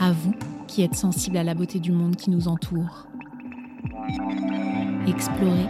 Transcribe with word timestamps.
À 0.00 0.12
vous 0.12 0.32
qui 0.66 0.80
êtes 0.80 0.94
sensible 0.94 1.36
à 1.36 1.44
la 1.44 1.52
beauté 1.52 1.78
du 1.78 1.92
monde 1.92 2.16
qui 2.16 2.30
nous 2.30 2.48
entoure. 2.48 3.06
Explorez, 5.06 5.68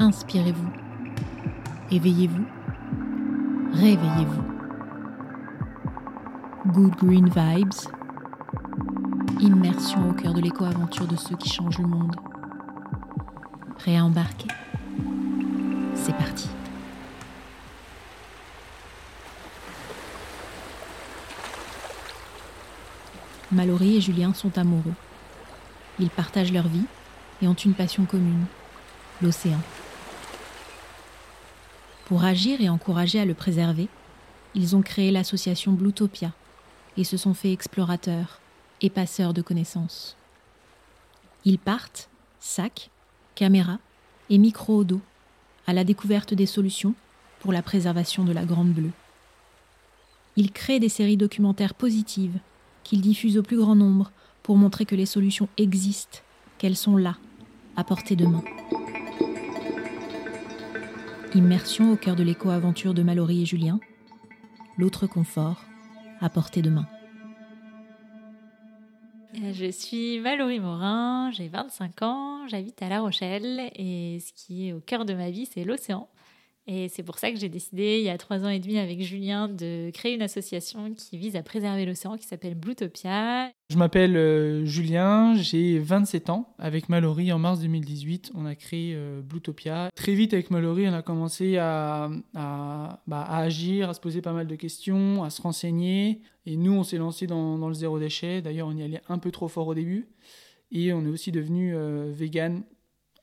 inspirez-vous, 0.00 0.68
éveillez-vous, 1.92 2.44
réveillez-vous. 3.72 4.42
Good 6.72 6.96
Green 6.96 7.28
Vibes, 7.28 7.72
immersion 9.40 10.10
au 10.10 10.12
cœur 10.12 10.34
de 10.34 10.40
l'éco-aventure 10.40 11.06
de 11.06 11.14
ceux 11.14 11.36
qui 11.36 11.50
changent 11.50 11.78
le 11.78 11.86
monde. 11.86 12.16
Prêt 13.76 13.96
à 13.96 14.04
embarquer 14.04 14.48
C'est 15.94 16.16
parti. 16.16 16.48
Mallory 23.50 23.96
et 23.96 24.00
Julien 24.02 24.34
sont 24.34 24.58
amoureux. 24.58 24.94
Ils 25.98 26.10
partagent 26.10 26.52
leur 26.52 26.68
vie 26.68 26.84
et 27.40 27.48
ont 27.48 27.54
une 27.54 27.72
passion 27.72 28.04
commune, 28.04 28.44
l'océan. 29.22 29.60
Pour 32.04 32.24
agir 32.24 32.60
et 32.60 32.68
encourager 32.68 33.20
à 33.20 33.24
le 33.24 33.34
préserver, 33.34 33.88
ils 34.54 34.76
ont 34.76 34.82
créé 34.82 35.10
l'association 35.10 35.72
Bluetopia 35.72 36.32
et 36.96 37.04
se 37.04 37.16
sont 37.16 37.32
fait 37.32 37.52
explorateurs 37.52 38.40
et 38.82 38.90
passeurs 38.90 39.32
de 39.32 39.42
connaissances. 39.42 40.16
Ils 41.44 41.58
partent, 41.58 42.10
sacs, 42.40 42.90
caméras 43.34 43.78
et 44.28 44.38
micro 44.38 44.76
au 44.76 44.84
dos, 44.84 45.00
à 45.66 45.72
la 45.72 45.84
découverte 45.84 46.34
des 46.34 46.46
solutions 46.46 46.94
pour 47.40 47.52
la 47.52 47.62
préservation 47.62 48.24
de 48.24 48.32
la 48.32 48.44
Grande 48.44 48.72
Bleue. 48.72 48.92
Ils 50.36 50.52
créent 50.52 50.80
des 50.80 50.88
séries 50.88 51.16
documentaires 51.16 51.74
positives 51.74 52.38
qu'ils 52.88 53.02
diffusent 53.02 53.36
au 53.36 53.42
plus 53.42 53.58
grand 53.58 53.74
nombre 53.74 54.12
pour 54.42 54.56
montrer 54.56 54.86
que 54.86 54.94
les 54.94 55.04
solutions 55.04 55.46
existent, 55.58 56.20
qu'elles 56.56 56.74
sont 56.74 56.96
là, 56.96 57.18
à 57.76 57.84
portée 57.84 58.16
de 58.16 58.24
main. 58.24 58.42
Immersion 61.34 61.92
au 61.92 61.96
cœur 61.96 62.16
de 62.16 62.22
l'éco-aventure 62.22 62.94
de 62.94 63.02
Mallory 63.02 63.42
et 63.42 63.46
Julien, 63.46 63.78
l'autre 64.78 65.06
confort, 65.06 65.62
à 66.22 66.30
portée 66.30 66.62
de 66.62 66.70
main. 66.70 66.88
Je 69.34 69.70
suis 69.70 70.18
Mallory 70.20 70.58
Morin, 70.58 71.30
j'ai 71.30 71.48
25 71.48 72.00
ans, 72.00 72.48
j'habite 72.48 72.80
à 72.80 72.88
La 72.88 73.00
Rochelle 73.00 73.70
et 73.76 74.18
ce 74.20 74.32
qui 74.32 74.68
est 74.68 74.72
au 74.72 74.80
cœur 74.80 75.04
de 75.04 75.12
ma 75.12 75.28
vie, 75.28 75.44
c'est 75.44 75.62
l'océan. 75.62 76.08
Et 76.70 76.90
c'est 76.90 77.02
pour 77.02 77.18
ça 77.18 77.30
que 77.32 77.38
j'ai 77.38 77.48
décidé, 77.48 77.96
il 77.98 78.04
y 78.04 78.10
a 78.10 78.18
trois 78.18 78.44
ans 78.44 78.50
et 78.50 78.58
demi, 78.58 78.78
avec 78.78 79.00
Julien, 79.00 79.48
de 79.48 79.90
créer 79.90 80.14
une 80.14 80.20
association 80.20 80.92
qui 80.92 81.16
vise 81.16 81.34
à 81.34 81.42
préserver 81.42 81.86
l'océan, 81.86 82.18
qui 82.18 82.26
s'appelle 82.26 82.54
Bluetopia. 82.54 83.50
Je 83.70 83.78
m'appelle 83.78 84.18
euh, 84.18 84.66
Julien, 84.66 85.34
j'ai 85.34 85.78
27 85.78 86.28
ans. 86.28 86.54
Avec 86.58 86.90
Mallory, 86.90 87.32
en 87.32 87.38
mars 87.38 87.60
2018, 87.60 88.32
on 88.34 88.44
a 88.44 88.54
créé 88.54 88.92
euh, 88.94 89.22
Bluetopia. 89.22 89.88
Très 89.94 90.12
vite, 90.12 90.34
avec 90.34 90.50
Mallory, 90.50 90.86
on 90.86 90.92
a 90.92 91.00
commencé 91.00 91.56
à, 91.56 92.10
à, 92.34 93.00
bah, 93.06 93.22
à, 93.22 93.38
agir, 93.38 93.88
à 93.88 93.94
se 93.94 94.00
poser 94.00 94.20
pas 94.20 94.34
mal 94.34 94.46
de 94.46 94.54
questions, 94.54 95.24
à 95.24 95.30
se 95.30 95.40
renseigner. 95.40 96.20
Et 96.44 96.58
nous, 96.58 96.72
on 96.72 96.84
s'est 96.84 96.98
lancé 96.98 97.26
dans, 97.26 97.56
dans, 97.56 97.68
le 97.68 97.74
zéro 97.74 97.98
déchet. 97.98 98.42
D'ailleurs, 98.42 98.68
on 98.68 98.76
y 98.76 98.82
allait 98.82 99.00
un 99.08 99.18
peu 99.18 99.30
trop 99.30 99.48
fort 99.48 99.68
au 99.68 99.74
début. 99.74 100.10
Et 100.70 100.92
on 100.92 101.02
est 101.06 101.08
aussi 101.08 101.32
devenu 101.32 101.74
euh, 101.74 102.12
vegan 102.12 102.62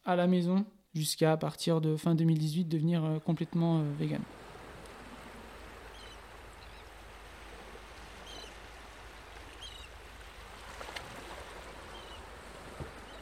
à 0.04 0.16
la 0.16 0.26
maison 0.26 0.66
jusqu'à 0.96 1.36
partir 1.38 1.82
de 1.82 1.96
fin 1.98 2.16
2018 2.16 2.66
devenir 2.66 3.04
euh, 3.04 3.20
complètement 3.20 3.80
euh, 3.80 3.84
vegan. 4.00 4.22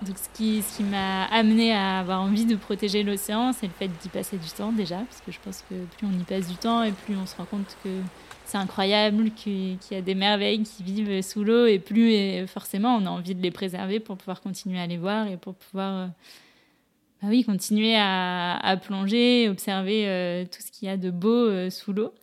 Donc 0.04 0.18
ce 0.18 0.30
qui, 0.38 0.62
ce 0.62 0.78
qui 0.78 0.84
m'a 0.84 1.26
amené 1.26 1.74
à 1.74 2.00
avoir 2.00 2.22
envie 2.22 2.46
de 2.46 2.58
protéger 2.58 3.04
l'océan, 3.04 3.54
c'est 3.54 3.68
le 3.68 3.74
fait 3.74 3.88
d'y 3.88 4.10
passer 4.10 4.38
du 4.38 4.50
temps 4.50 4.74
déjà, 4.74 4.98
parce 4.98 5.22
que 5.22 5.32
je 5.32 5.40
pense 5.40 5.64
que 5.70 5.76
plus 5.98 6.06
on 6.06 6.12
y 6.12 6.24
passe 6.24 6.50
du 6.50 6.58
temps 6.58 6.84
et 6.84 6.92
plus 6.92 7.16
on 7.16 7.26
se 7.26 7.36
rend 7.38 7.46
compte 7.46 7.78
que 7.84 8.02
c'est 8.46 8.58
incroyable, 8.58 9.32
qu'il 9.32 9.78
y 9.92 9.96
a 9.96 10.02
des 10.02 10.14
merveilles 10.14 10.64
qui 10.64 10.84
vivent 10.84 11.22
sous 11.22 11.46
l'eau, 11.46 11.66
et 11.66 11.80
plus 11.80 12.46
forcément 12.48 12.98
on 12.98 13.06
a 13.06 13.10
envie 13.10 13.34
de 13.34 13.42
les 13.42 13.52
préserver 13.52 14.02
pour 14.02 14.18
pouvoir 14.18 14.42
continuer 14.42 14.80
à 14.80 14.88
les 14.88 14.98
voir 14.98 15.28
et 15.28 15.38
pour 15.38 15.56
pouvoir 15.56 15.94
euh, 15.94 16.08
bah 17.24 17.30
oui, 17.30 17.46
continuer 17.46 17.96
à, 17.96 18.78
plonger, 18.84 19.48
observer 19.48 20.10
euh, 20.10 20.44
tout 20.44 20.62
ce 20.62 20.70
qu'il 20.74 20.90
y 20.90 20.92
a 20.92 20.98
de 20.98 21.10
beau 21.10 21.30
euh, 21.30 21.70
sous 21.70 21.94
l'eau. 21.94 22.14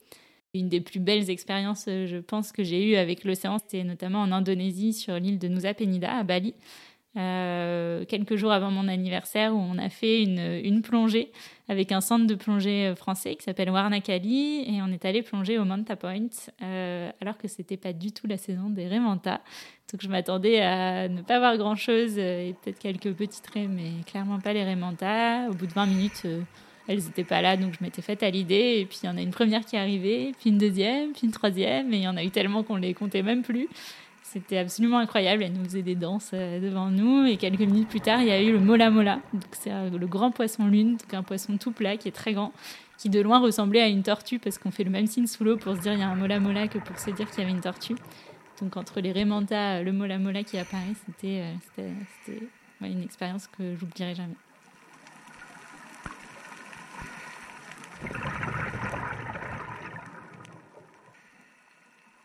Une 0.52 0.68
des 0.68 0.82
plus 0.82 1.00
belles 1.00 1.30
expériences, 1.30 1.86
euh, 1.88 2.06
je 2.06 2.18
pense, 2.18 2.52
que 2.52 2.62
j'ai 2.62 2.86
eues 2.86 2.96
avec 2.96 3.24
l'océan, 3.24 3.56
c'était 3.58 3.82
notamment 3.82 4.20
en 4.20 4.30
Indonésie, 4.30 4.92
sur 4.92 5.14
l'île 5.14 5.38
de 5.38 5.48
Nusa 5.48 5.72
Penida, 5.72 6.18
à 6.18 6.22
Bali. 6.22 6.52
Quelques 7.14 8.36
jours 8.36 8.52
avant 8.52 8.70
mon 8.70 8.88
anniversaire 8.88 9.54
où 9.54 9.58
on 9.58 9.78
a 9.78 9.88
fait 9.88 10.22
une, 10.22 10.82
plongée 10.82 11.32
avec 11.68 11.92
un 11.92 12.00
centre 12.00 12.26
de 12.26 12.34
plongée 12.34 12.94
français 12.96 13.34
qui 13.36 13.44
s'appelle 13.44 13.70
Warnakali 13.70 14.64
et 14.66 14.82
on 14.82 14.88
est 14.88 15.04
allé 15.04 15.22
plonger 15.22 15.58
au 15.58 15.64
Manta 15.64 15.96
Point 15.96 16.28
alors 16.60 17.36
que 17.38 17.48
c'était 17.48 17.76
pas 17.76 17.92
du 17.92 18.12
tout 18.12 18.26
la 18.26 18.36
saison 18.36 18.70
des 18.70 18.88
Remanta. 18.88 19.40
Donc 19.92 20.02
je 20.02 20.08
m'attendais 20.08 20.60
à 20.60 21.08
ne 21.08 21.22
pas 21.22 21.38
voir 21.38 21.56
grand-chose 21.56 22.14
euh, 22.16 22.48
et 22.48 22.54
peut-être 22.54 22.78
quelques 22.78 23.12
petits 23.12 23.42
traits, 23.42 23.68
mais 23.68 23.90
clairement 24.06 24.38
pas 24.38 24.52
les 24.52 24.62
Raymanta. 24.62 25.48
Au 25.50 25.54
bout 25.54 25.66
de 25.66 25.72
20 25.72 25.86
minutes, 25.86 26.22
euh, 26.26 26.42
elles 26.86 26.98
n'étaient 26.98 27.24
pas 27.24 27.42
là, 27.42 27.56
donc 27.56 27.74
je 27.74 27.84
m'étais 27.84 28.02
faite 28.02 28.22
à 28.22 28.30
l'idée. 28.30 28.78
Et 28.78 28.86
puis 28.86 29.00
il 29.02 29.06
y 29.06 29.08
en 29.08 29.16
a 29.16 29.20
une 29.20 29.32
première 29.32 29.64
qui 29.64 29.76
est 29.76 29.80
arrivée, 29.80 30.32
puis 30.38 30.50
une 30.50 30.58
deuxième, 30.58 31.12
puis 31.12 31.22
une 31.24 31.32
troisième, 31.32 31.92
et 31.92 31.96
il 31.96 32.02
y 32.02 32.08
en 32.08 32.16
a 32.16 32.22
eu 32.22 32.30
tellement 32.30 32.62
qu'on 32.62 32.76
les 32.76 32.94
comptait 32.94 33.22
même 33.22 33.42
plus. 33.42 33.68
C'était 34.32 34.58
absolument 34.58 34.98
incroyable. 34.98 35.42
Elles 35.42 35.52
nous 35.52 35.64
faisaient 35.64 35.82
des 35.82 35.96
danses 35.96 36.30
euh, 36.34 36.60
devant 36.60 36.90
nous. 36.90 37.26
Et 37.26 37.36
quelques 37.36 37.60
minutes 37.60 37.88
plus 37.88 38.00
tard, 38.00 38.20
il 38.20 38.28
y 38.28 38.30
a 38.30 38.40
eu 38.40 38.52
le 38.52 38.60
mola 38.60 38.90
mola. 38.90 39.20
C'est 39.52 39.70
le 39.90 40.06
grand 40.06 40.30
poisson 40.30 40.66
lune, 40.66 40.92
donc 40.92 41.14
un 41.14 41.22
poisson 41.22 41.56
tout 41.56 41.72
plat 41.72 41.96
qui 41.96 42.08
est 42.08 42.12
très 42.12 42.32
grand, 42.32 42.52
qui 42.98 43.10
de 43.10 43.20
loin 43.20 43.40
ressemblait 43.40 43.80
à 43.80 43.88
une 43.88 44.02
tortue 44.02 44.38
parce 44.38 44.58
qu'on 44.58 44.70
fait 44.70 44.84
le 44.84 44.90
même 44.90 45.06
signe 45.06 45.26
sous 45.26 45.42
l'eau 45.42 45.56
pour 45.56 45.74
se 45.74 45.80
dire 45.80 45.94
il 45.94 45.98
y 45.98 46.02
a 46.02 46.08
un 46.08 46.14
mola 46.14 46.38
mola 46.38 46.68
que 46.68 46.78
pour 46.78 46.98
se 46.98 47.10
dire 47.10 47.28
qu'il 47.30 47.40
y 47.40 47.42
avait 47.42 47.50
une 47.50 47.60
tortue. 47.60 47.96
Donc 48.60 48.76
entre 48.76 49.00
les 49.00 49.12
Remanta, 49.12 49.82
le 49.82 49.92
Mola 49.92 50.18
Mola 50.18 50.42
qui 50.44 50.58
apparaît, 50.58 50.94
c'était 51.06 51.42
euh, 51.78 52.34
une 52.82 53.02
expérience 53.02 53.46
que 53.46 53.74
j'oublierai 53.76 54.14
jamais. 54.14 54.34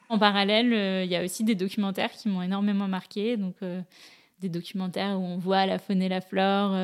En 0.09 0.19
parallèle, 0.19 0.73
euh, 0.73 1.03
il 1.03 1.11
y 1.11 1.15
a 1.15 1.23
aussi 1.23 1.43
des 1.43 1.55
documentaires 1.55 2.11
qui 2.11 2.29
m'ont 2.29 2.41
énormément 2.41 2.87
marqué. 2.87 3.37
Donc, 3.37 3.55
euh, 3.63 3.81
des 4.39 4.49
documentaires 4.49 5.19
où 5.19 5.23
on 5.23 5.37
voit 5.37 5.65
la 5.65 5.79
faune 5.79 6.01
et 6.01 6.09
la 6.09 6.19
flore 6.19 6.75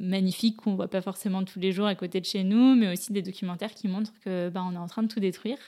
magnifiques 0.00 0.56
qu'on 0.56 0.70
ne 0.70 0.76
voit 0.76 0.88
pas 0.88 1.02
forcément 1.02 1.44
tous 1.44 1.60
les 1.60 1.72
jours 1.72 1.86
à 1.86 1.94
côté 1.94 2.20
de 2.20 2.24
chez 2.24 2.42
nous, 2.42 2.74
mais 2.74 2.90
aussi 2.90 3.12
des 3.12 3.20
documentaires 3.20 3.74
qui 3.74 3.86
montrent 3.86 4.14
que 4.24 4.48
bah, 4.48 4.64
on 4.66 4.72
est 4.72 4.78
en 4.78 4.86
train 4.86 5.02
de 5.02 5.08
tout 5.08 5.20
détruire 5.20 5.58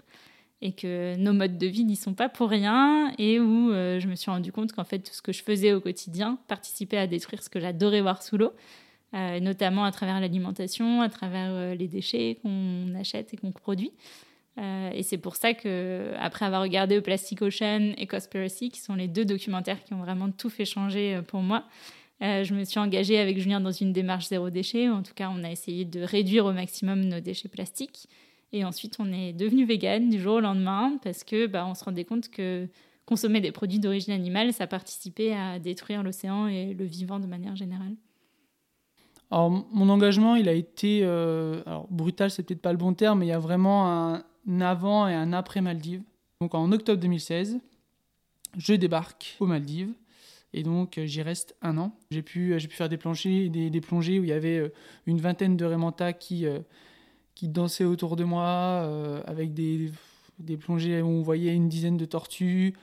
et 0.63 0.73
que 0.73 1.17
nos 1.17 1.33
modes 1.33 1.59
de 1.59 1.67
vie 1.67 1.85
n'y 1.85 1.97
sont 1.97 2.15
pas 2.15 2.29
pour 2.29 2.49
rien 2.49 3.13
et 3.19 3.41
où 3.41 3.71
euh, 3.71 4.01
je 4.01 4.09
me 4.09 4.15
suis 4.15 4.31
rendu 4.31 4.53
compte 4.53 4.73
qu'en 4.73 4.85
fait 4.85 5.01
tout 5.01 5.13
ce 5.13 5.23
que 5.23 5.33
je 5.33 5.43
faisais 5.43 5.73
au 5.73 5.81
quotidien 5.81 6.39
participait 6.49 6.97
à 6.97 7.07
détruire 7.07 7.43
ce 7.43 7.51
que 7.51 7.61
j'adorais 7.61 8.01
voir 8.01 8.23
sous 8.23 8.39
l'eau, 8.39 8.53
euh, 9.15 9.39
notamment 9.41 9.85
à 9.85 9.93
travers 9.93 10.19
l'alimentation, 10.21 11.03
à 11.03 11.09
travers 11.09 11.51
euh, 11.51 11.75
les 11.75 11.89
déchets 11.89 12.39
qu'on 12.43 12.95
achète 12.95 13.35
et 13.35 13.37
qu'on 13.37 13.53
produit. 13.53 13.93
Et 14.59 15.03
c'est 15.03 15.19
pour 15.19 15.37
ça 15.37 15.53
que 15.53 16.13
après 16.19 16.47
avoir 16.47 16.63
regardé 16.63 17.01
Plastic 17.01 17.43
Ocean 17.43 17.93
et 17.99 18.07
Conspiracy, 18.07 18.71
qui 18.71 18.81
sont 18.81 18.95
les 18.95 19.09
deux 19.09 19.25
documentaires 19.25 19.85
qui 19.85 19.93
ont 19.93 20.01
vraiment 20.01 20.31
tout 20.31 20.49
fait 20.49 20.65
changer 20.65 21.21
pour 21.29 21.41
moi, 21.41 21.65
je 22.21 22.55
me 22.55 22.65
suis 22.65 22.79
engagée 22.79 23.19
avec 23.19 23.39
Julien 23.39 23.61
dans 23.61 23.73
une 23.73 23.93
démarche 23.93 24.29
zéro 24.29 24.49
déchet. 24.49 24.89
En 24.89 25.03
tout 25.03 25.13
cas, 25.15 25.31
on 25.31 25.45
a 25.45 25.51
essayé 25.51 25.85
de 25.85 26.01
réduire 26.01 26.47
au 26.47 26.53
maximum 26.53 27.05
nos 27.05 27.21
déchets 27.21 27.49
plastiques. 27.49 28.09
Et 28.53 28.65
ensuite, 28.65 28.97
on 28.99 29.13
est 29.13 29.33
devenu 29.33 29.67
vegan 29.67 30.09
du 30.09 30.21
jour 30.21 30.37
au 30.37 30.41
lendemain 30.41 30.99
parce 31.03 31.25
que 31.25 31.47
bah, 31.47 31.67
on 31.67 31.75
se 31.75 31.85
rendait 31.85 32.05
compte 32.05 32.31
que 32.31 32.69
consommer 33.05 33.41
des 33.41 33.53
produits 33.53 33.79
d'origine 33.79 34.13
animale, 34.13 34.53
ça 34.53 34.67
participait 34.67 35.33
à 35.33 35.59
détruire 35.59 36.03
l'océan 36.03 36.47
et 36.49 36.75
le 36.75 36.85
vivant 36.85 37.21
de 37.21 37.27
manière 37.27 37.55
générale. 37.55 37.95
Alors, 39.31 39.51
mon 39.51 39.89
engagement, 39.89 40.37
il 40.37 40.49
a 40.49 40.53
été 40.53 41.01
euh, 41.03 41.63
alors, 41.67 41.87
brutal, 41.91 42.31
c'est 42.31 42.45
peut-être 42.45 42.63
pas 42.63 42.73
le 42.73 42.79
bon 42.79 42.95
terme, 42.95 43.21
mais 43.21 43.27
il 43.27 43.31
y 43.31 43.33
a 43.33 43.39
vraiment 43.39 43.93
un 43.93 44.25
avant 44.61 45.09
et 45.09 45.15
un 45.15 45.33
après 45.33 45.61
Maldives. 45.61 46.03
Donc 46.41 46.55
en 46.55 46.71
octobre 46.73 47.01
2016, 47.01 47.59
je 48.57 48.75
débarque 48.75 49.37
aux 49.41 49.47
Maldives 49.47 49.93
et 50.53 50.63
donc 50.63 51.01
j'y 51.05 51.23
reste 51.23 51.57
un 51.63 51.79
an. 51.79 51.99
J'ai 52.11 52.23
pu, 52.23 52.57
pu 52.57 52.75
faire 52.75 52.89
des 52.89 52.97
plongées, 52.97 53.49
des, 53.49 53.81
plongées 53.81 54.19
où 54.19 54.25
il 54.25 54.31
y 54.31 54.33
avait 54.33 54.59
euh, 54.59 54.73
une 55.07 55.21
vingtaine 55.21 55.57
de 55.57 55.65
Raymanta 55.65 56.13
qui, 56.13 56.47
euh, 56.47 56.61
qui 57.37 57.49
dansaient 57.49 57.85
autour 57.85 58.17
de 58.17 58.25
moi 58.25 58.83
euh, 58.83 59.23
avec 59.27 59.55
des, 59.55 59.93
des, 60.41 60.57
plongées 60.57 61.01
où 61.03 61.07
on 61.07 61.23
voyait 61.23 61.55
une 61.55 61.69
dizaine 61.69 61.97
de 61.97 62.07
tortues, 62.07 62.75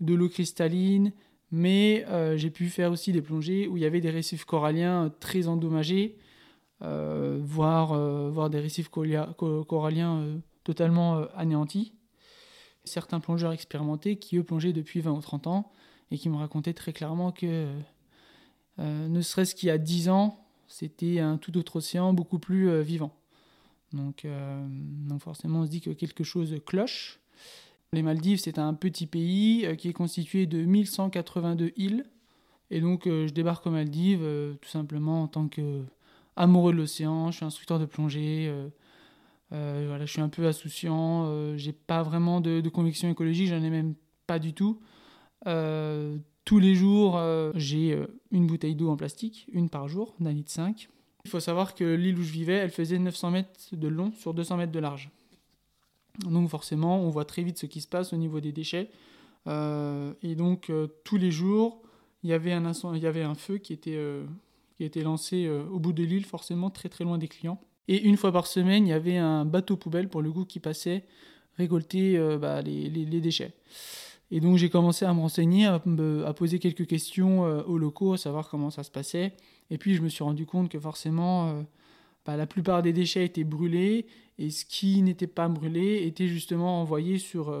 de 0.00 0.12
l'eau 0.12 0.28
cristalline. 0.28 1.12
Mais 1.52 2.04
euh, 2.08 2.36
j'ai 2.36 2.50
pu 2.50 2.66
faire 2.66 2.92
aussi 2.92 3.12
des 3.12 3.22
plongées 3.22 3.66
où 3.68 3.76
il 3.76 3.82
y 3.82 3.86
avait 3.86 4.00
des 4.00 4.10
récifs 4.10 4.44
coralliens 4.44 5.12
très 5.20 5.48
endommagés, 5.48 6.16
euh, 6.82 7.38
voire, 7.40 7.94
voire 8.30 8.50
des 8.50 8.60
récifs 8.60 8.88
coralliens 8.88 10.40
totalement 10.64 11.26
anéantis. 11.34 11.92
certains 12.84 13.20
plongeurs 13.20 13.52
expérimentés 13.52 14.16
qui, 14.16 14.36
eux, 14.38 14.44
plongeaient 14.44 14.72
depuis 14.72 15.00
20 15.00 15.12
ou 15.12 15.20
30 15.20 15.46
ans 15.46 15.72
et 16.10 16.18
qui 16.18 16.28
me 16.28 16.36
racontaient 16.36 16.74
très 16.74 16.92
clairement 16.92 17.32
que, 17.32 17.68
euh, 18.78 19.08
ne 19.08 19.20
serait-ce 19.20 19.54
qu'il 19.54 19.68
y 19.68 19.70
a 19.70 19.78
10 19.78 20.08
ans, 20.08 20.46
c'était 20.66 21.20
un 21.20 21.36
tout 21.36 21.56
autre 21.58 21.76
océan, 21.76 22.12
beaucoup 22.12 22.38
plus 22.38 22.70
euh, 22.70 22.82
vivant. 22.82 23.14
Donc, 23.92 24.24
euh, 24.24 24.66
donc, 25.08 25.20
forcément, 25.20 25.60
on 25.60 25.66
se 25.66 25.70
dit 25.70 25.80
que 25.80 25.90
quelque 25.90 26.24
chose 26.24 26.54
cloche. 26.64 27.20
Les 27.92 28.02
Maldives, 28.02 28.38
c'est 28.38 28.58
un 28.58 28.72
petit 28.74 29.06
pays 29.06 29.66
qui 29.76 29.88
est 29.88 29.92
constitué 29.92 30.46
de 30.46 30.64
1182 30.64 31.72
îles. 31.76 32.06
Et 32.70 32.80
donc, 32.80 33.06
je 33.06 33.32
débarque 33.32 33.66
aux 33.66 33.70
Maldives 33.70 34.24
tout 34.62 34.68
simplement 34.68 35.24
en 35.24 35.26
tant 35.26 35.48
que 35.48 35.82
amoureux 36.36 36.72
de 36.72 36.76
l'océan. 36.76 37.32
Je 37.32 37.38
suis 37.38 37.44
instructeur 37.44 37.80
de 37.80 37.86
plongée. 37.86 38.54
Euh, 39.52 39.98
je 40.00 40.06
suis 40.06 40.20
un 40.20 40.28
peu 40.28 40.46
insouciant, 40.46 41.24
euh, 41.26 41.56
j'ai 41.56 41.72
pas 41.72 42.02
vraiment 42.02 42.40
de, 42.40 42.66
conviction 42.68 43.08
écologique, 43.08 43.48
j'en 43.48 43.62
ai 43.62 43.70
même 43.70 43.94
pas 44.26 44.38
du 44.38 44.52
tout. 44.54 44.80
Euh, 45.46 46.16
tous 46.44 46.58
les 46.58 46.74
jours, 46.74 47.20
j'ai 47.54 47.96
une 48.32 48.46
bouteille 48.46 48.74
d'eau 48.74 48.90
en 48.90 48.96
plastique, 48.96 49.46
une 49.52 49.68
par 49.68 49.88
jour, 49.88 50.14
d'un 50.18 50.32
litre 50.32 50.50
5. 50.50 50.88
Il 51.24 51.30
faut 51.30 51.38
savoir 51.38 51.74
que 51.74 51.84
l'île 51.84 52.18
où 52.18 52.22
je 52.22 52.32
vivais, 52.32 52.54
elle 52.54 52.70
faisait 52.70 52.98
900 52.98 53.30
mètres 53.30 53.50
de 53.72 53.88
long 53.88 54.12
sur 54.12 54.34
200 54.34 54.56
mètres 54.56 54.72
de 54.72 54.78
large. 54.78 55.10
Donc 56.24 56.48
forcément, 56.48 57.00
on 57.00 57.10
voit 57.10 57.24
très 57.24 57.42
vite 57.42 57.58
ce 57.58 57.66
qui 57.66 57.80
se 57.80 57.86
passe 57.86 58.12
au 58.12 58.16
niveau 58.16 58.40
des 58.40 58.52
déchets. 58.52 58.90
et 59.46 60.34
donc 60.34 60.72
tous 61.04 61.16
les 61.16 61.30
jours, 61.30 61.82
il 62.24 62.30
y 62.30 62.32
avait 62.32 62.52
un, 62.52 62.72
il 62.94 63.02
y 63.02 63.06
avait 63.06 63.22
un 63.22 63.34
feu 63.34 63.58
qui 63.58 63.72
était, 63.72 64.00
qui 64.76 64.82
était 64.82 65.02
lancé 65.02 65.48
au 65.48 65.78
bout 65.78 65.92
de 65.92 66.02
l'île, 66.02 66.24
forcément 66.24 66.70
très 66.70 66.88
très 66.88 67.04
loin 67.04 67.18
des 67.18 67.28
clients. 67.28 67.60
Et 67.90 68.02
une 68.02 68.16
fois 68.16 68.30
par 68.30 68.46
semaine, 68.46 68.86
il 68.86 68.90
y 68.90 68.92
avait 68.92 69.16
un 69.16 69.44
bateau 69.44 69.76
poubelle 69.76 70.08
pour 70.08 70.22
le 70.22 70.30
coup 70.30 70.44
qui 70.44 70.60
passait 70.60 71.02
récolter 71.58 72.16
euh, 72.16 72.38
bah, 72.38 72.62
les, 72.62 73.20
déchets. 73.20 73.52
Et 74.30 74.38
donc 74.38 74.58
j'ai 74.58 74.70
commencé 74.70 75.04
à 75.04 75.12
me 75.12 75.18
renseigner, 75.18 75.66
à, 75.66 75.80
poser 76.32 76.60
quelques 76.60 76.86
questions 76.86 77.44
euh, 77.44 77.64
aux 77.64 77.78
locaux, 77.78 78.12
à 78.12 78.16
savoir 78.16 78.48
comment 78.48 78.70
ça 78.70 78.84
se 78.84 78.92
passait. 78.92 79.32
Et 79.70 79.76
puis 79.76 79.96
je 79.96 80.02
me 80.02 80.08
suis 80.08 80.22
rendu 80.22 80.46
compte 80.46 80.68
que 80.68 80.78
forcément, 80.78 81.48
euh, 81.48 81.62
bah, 82.24 82.36
la 82.36 82.46
plupart 82.46 82.80
des 82.84 82.92
déchets 82.92 83.24
étaient 83.24 83.42
brûlés 83.42 84.06
et 84.38 84.50
ce 84.50 84.64
qui 84.64 85.02
n'était 85.02 85.26
pas 85.26 85.48
brûlé 85.48 86.06
était 86.06 86.28
justement 86.28 86.80
envoyé 86.80 87.18
sur, 87.18 87.52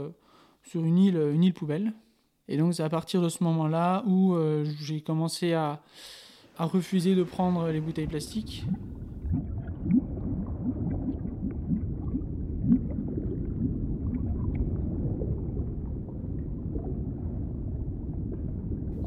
sur 0.62 0.84
une, 0.84 0.96
île, 0.96 1.16
une 1.34 1.42
île 1.42 1.54
poubelle. 1.54 1.92
Et 2.46 2.56
donc 2.56 2.74
c'est 2.74 2.84
à 2.84 2.88
partir 2.88 3.20
de 3.20 3.28
ce 3.28 3.42
moment-là 3.42 4.04
où 4.06 4.36
j'ai 4.80 5.00
commencé 5.00 5.54
à, 5.54 5.82
à 6.56 6.66
refuser 6.66 7.16
de 7.16 7.24
prendre 7.24 7.68
les 7.68 7.80
bouteilles 7.80 8.06
plastiques 8.06 8.64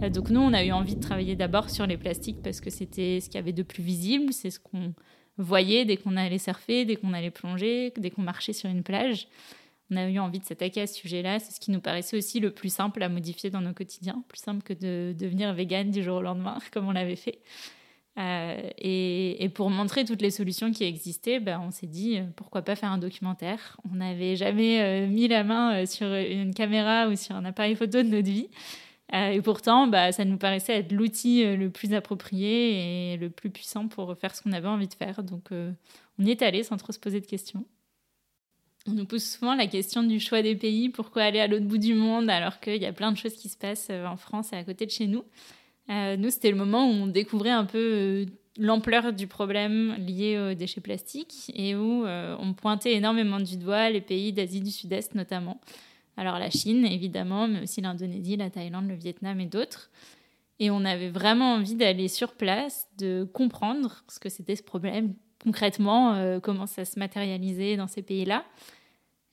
donc 0.10 0.30
nous, 0.30 0.40
on 0.40 0.54
a 0.54 0.64
eu 0.64 0.72
envie 0.72 0.96
de 0.96 1.02
travailler 1.02 1.36
d'abord 1.36 1.70
sur 1.70 1.86
les 1.86 1.98
plastiques 1.98 2.42
parce 2.44 2.62
que 2.62 2.70
c'était 2.70 3.20
ce 3.20 3.28
qu'il 3.28 3.36
y 3.36 3.38
avait 3.38 3.54
de 3.54 3.64
plus 3.64 3.84
visible, 3.84 4.34
c'est 4.34 4.50
ce 4.50 4.60
qu'on 4.60 4.94
voyait 5.38 5.86
dès 5.86 5.98
qu'on 5.98 6.18
allait 6.18 6.38
surfer, 6.38 6.86
dès 6.86 6.96
qu'on 6.96 7.14
allait 7.14 7.32
plonger, 7.32 7.92
dès 7.98 8.10
qu'on 8.10 8.22
marchait 8.22 8.54
sur 8.54 8.70
une 8.70 8.84
plage. 8.84 9.28
On 9.92 9.98
a 9.98 10.10
eu 10.10 10.20
envie 10.20 10.40
de 10.40 10.46
s'attaquer 10.46 10.82
à 10.82 10.88
ce 10.88 10.96
sujet-là. 10.96 11.40
C'est 11.40 11.54
ce 11.54 11.60
qui 11.60 11.72
nous 11.72 11.82
paraissait 11.82 12.18
aussi 12.18 12.40
le 12.40 12.52
plus 12.52 12.74
simple 12.74 13.04
à 13.04 13.10
modifier 13.10 13.50
dans 13.50 13.62
nos 13.62 13.74
quotidiens, 13.74 14.24
plus 14.28 14.40
simple 14.40 14.64
que 14.64 14.74
de 14.74 15.14
devenir 15.18 15.54
vegan 15.54 15.92
du 15.92 16.04
jour 16.04 16.18
au 16.18 16.22
lendemain, 16.22 16.58
comme 16.72 16.88
on 16.88 16.92
l'avait 16.92 17.16
fait. 17.16 17.40
Euh, 18.20 18.70
et, 18.78 19.50
pour 19.56 19.72
montrer 19.72 20.06
toutes 20.06 20.22
les 20.22 20.30
solutions 20.30 20.72
qui 20.72 20.84
existaient, 20.84 21.40
ben, 21.40 21.60
on 21.60 21.72
s'est 21.72 21.88
dit 21.88 22.20
euh, 22.20 22.24
pourquoi 22.36 22.62
pas 22.62 22.76
faire 22.76 22.92
un 22.92 23.00
documentaire? 23.00 23.78
On 23.92 23.96
n'avait 23.96 24.36
jamais 24.36 25.08
mis 25.08 25.28
la 25.28 25.44
main 25.44 25.86
sur 25.88 26.08
une 26.14 26.54
caméra 26.54 27.08
ou 27.08 27.16
sur 27.16 27.36
un 27.36 27.46
appareil 27.46 27.76
photo 27.76 28.04
de 28.04 28.08
notre 28.08 28.30
vie. 28.30 28.50
Euh, 29.14 29.30
et 29.30 29.42
pourtant, 29.42 29.88
bah, 29.88 30.12
ça 30.12 30.26
nous 30.26 30.38
paraissait 30.38 30.74
être 30.74 30.92
l'outil 30.92 31.44
euh, 31.44 31.56
le 31.56 31.70
plus 31.70 31.94
approprié 31.94 33.14
et 33.14 33.18
le 33.18 33.30
plus 33.30 33.52
puissant 33.52 33.88
pour 33.88 34.18
faire 34.18 34.36
ce 34.36 34.42
qu'on 34.42 34.54
avait 34.54 34.68
envie 34.68 34.88
de 34.88 34.94
faire. 34.94 35.24
Donc, 35.24 35.52
euh, 35.52 35.72
on 36.18 36.26
y 36.26 36.32
est 36.32 36.42
allé 36.42 36.64
sans 36.64 36.78
trop 36.78 36.92
se 36.92 37.00
poser 37.00 37.22
de 37.22 37.28
questions. 37.28 37.66
On 38.88 38.92
nous 38.92 39.06
pose 39.06 39.24
souvent 39.24 39.56
la 39.56 39.68
question 39.68 40.04
du 40.04 40.20
choix 40.20 40.42
des 40.42 40.56
pays. 40.56 40.90
Pourquoi 40.90 41.24
aller 41.24 41.40
à 41.40 41.48
l'autre 41.48 41.66
bout 41.66 41.78
du 41.78 41.94
monde 41.94 42.30
alors 42.30 42.60
qu'il 42.60 42.82
y 42.82 42.86
a 42.86 42.92
plein 42.92 43.12
de 43.12 43.18
choses 43.18 43.36
qui 43.36 43.50
se 43.50 43.58
passent 43.58 43.90
en 43.90 44.18
France 44.18 44.52
et 44.52 44.58
à 44.58 44.64
côté 44.64 44.86
de 44.86 44.92
chez 44.92 45.08
nous 45.08 45.24
Nous, 45.88 46.30
c'était 46.30 46.52
le 46.52 46.58
moment 46.58 46.86
où 46.86 46.92
on 46.92 47.08
découvrait 47.08 47.50
un 47.50 47.64
peu 47.64 48.26
l'ampleur 48.58 49.14
du 49.14 49.26
problème 49.26 49.96
lié 50.00 50.38
aux 50.38 50.54
déchets 50.54 50.82
plastiques 50.82 51.50
et 51.56 51.78
où 51.78 52.06
on 52.06 52.54
pointait 52.54 52.96
énormément 52.96 53.40
du 53.40 53.56
doigt 53.56 53.90
les 53.90 54.02
pays 54.02 54.34
d'Asie 54.34 54.60
du 54.60 54.72
Sud-Est 54.72 55.16
notamment. 55.16 55.62
Alors 56.18 56.40
la 56.40 56.50
Chine, 56.50 56.86
évidemment, 56.86 57.48
mais 57.48 57.64
aussi 57.64 57.82
l'Indonésie, 57.82 58.38
la 58.38 58.50
Thaïlande, 58.50 58.88
le 58.88 58.96
Vietnam 58.96 59.40
et 59.40 59.48
d'autres. 59.48 59.90
Et 60.60 60.70
on 60.70 60.86
avait 60.86 61.10
vraiment 61.10 61.56
envie 61.56 61.76
d'aller 61.76 62.08
sur 62.08 62.34
place, 62.34 62.88
de 62.98 63.28
comprendre 63.34 64.04
ce 64.08 64.20
que 64.20 64.30
c'était 64.30 64.56
ce 64.56 64.64
problème 64.64 65.16
concrètement, 65.44 66.14
euh, 66.14 66.40
comment 66.40 66.66
ça 66.66 66.86
se 66.86 66.98
matérialisait 66.98 67.76
dans 67.76 67.88
ces 67.88 68.02
pays-là. 68.02 68.46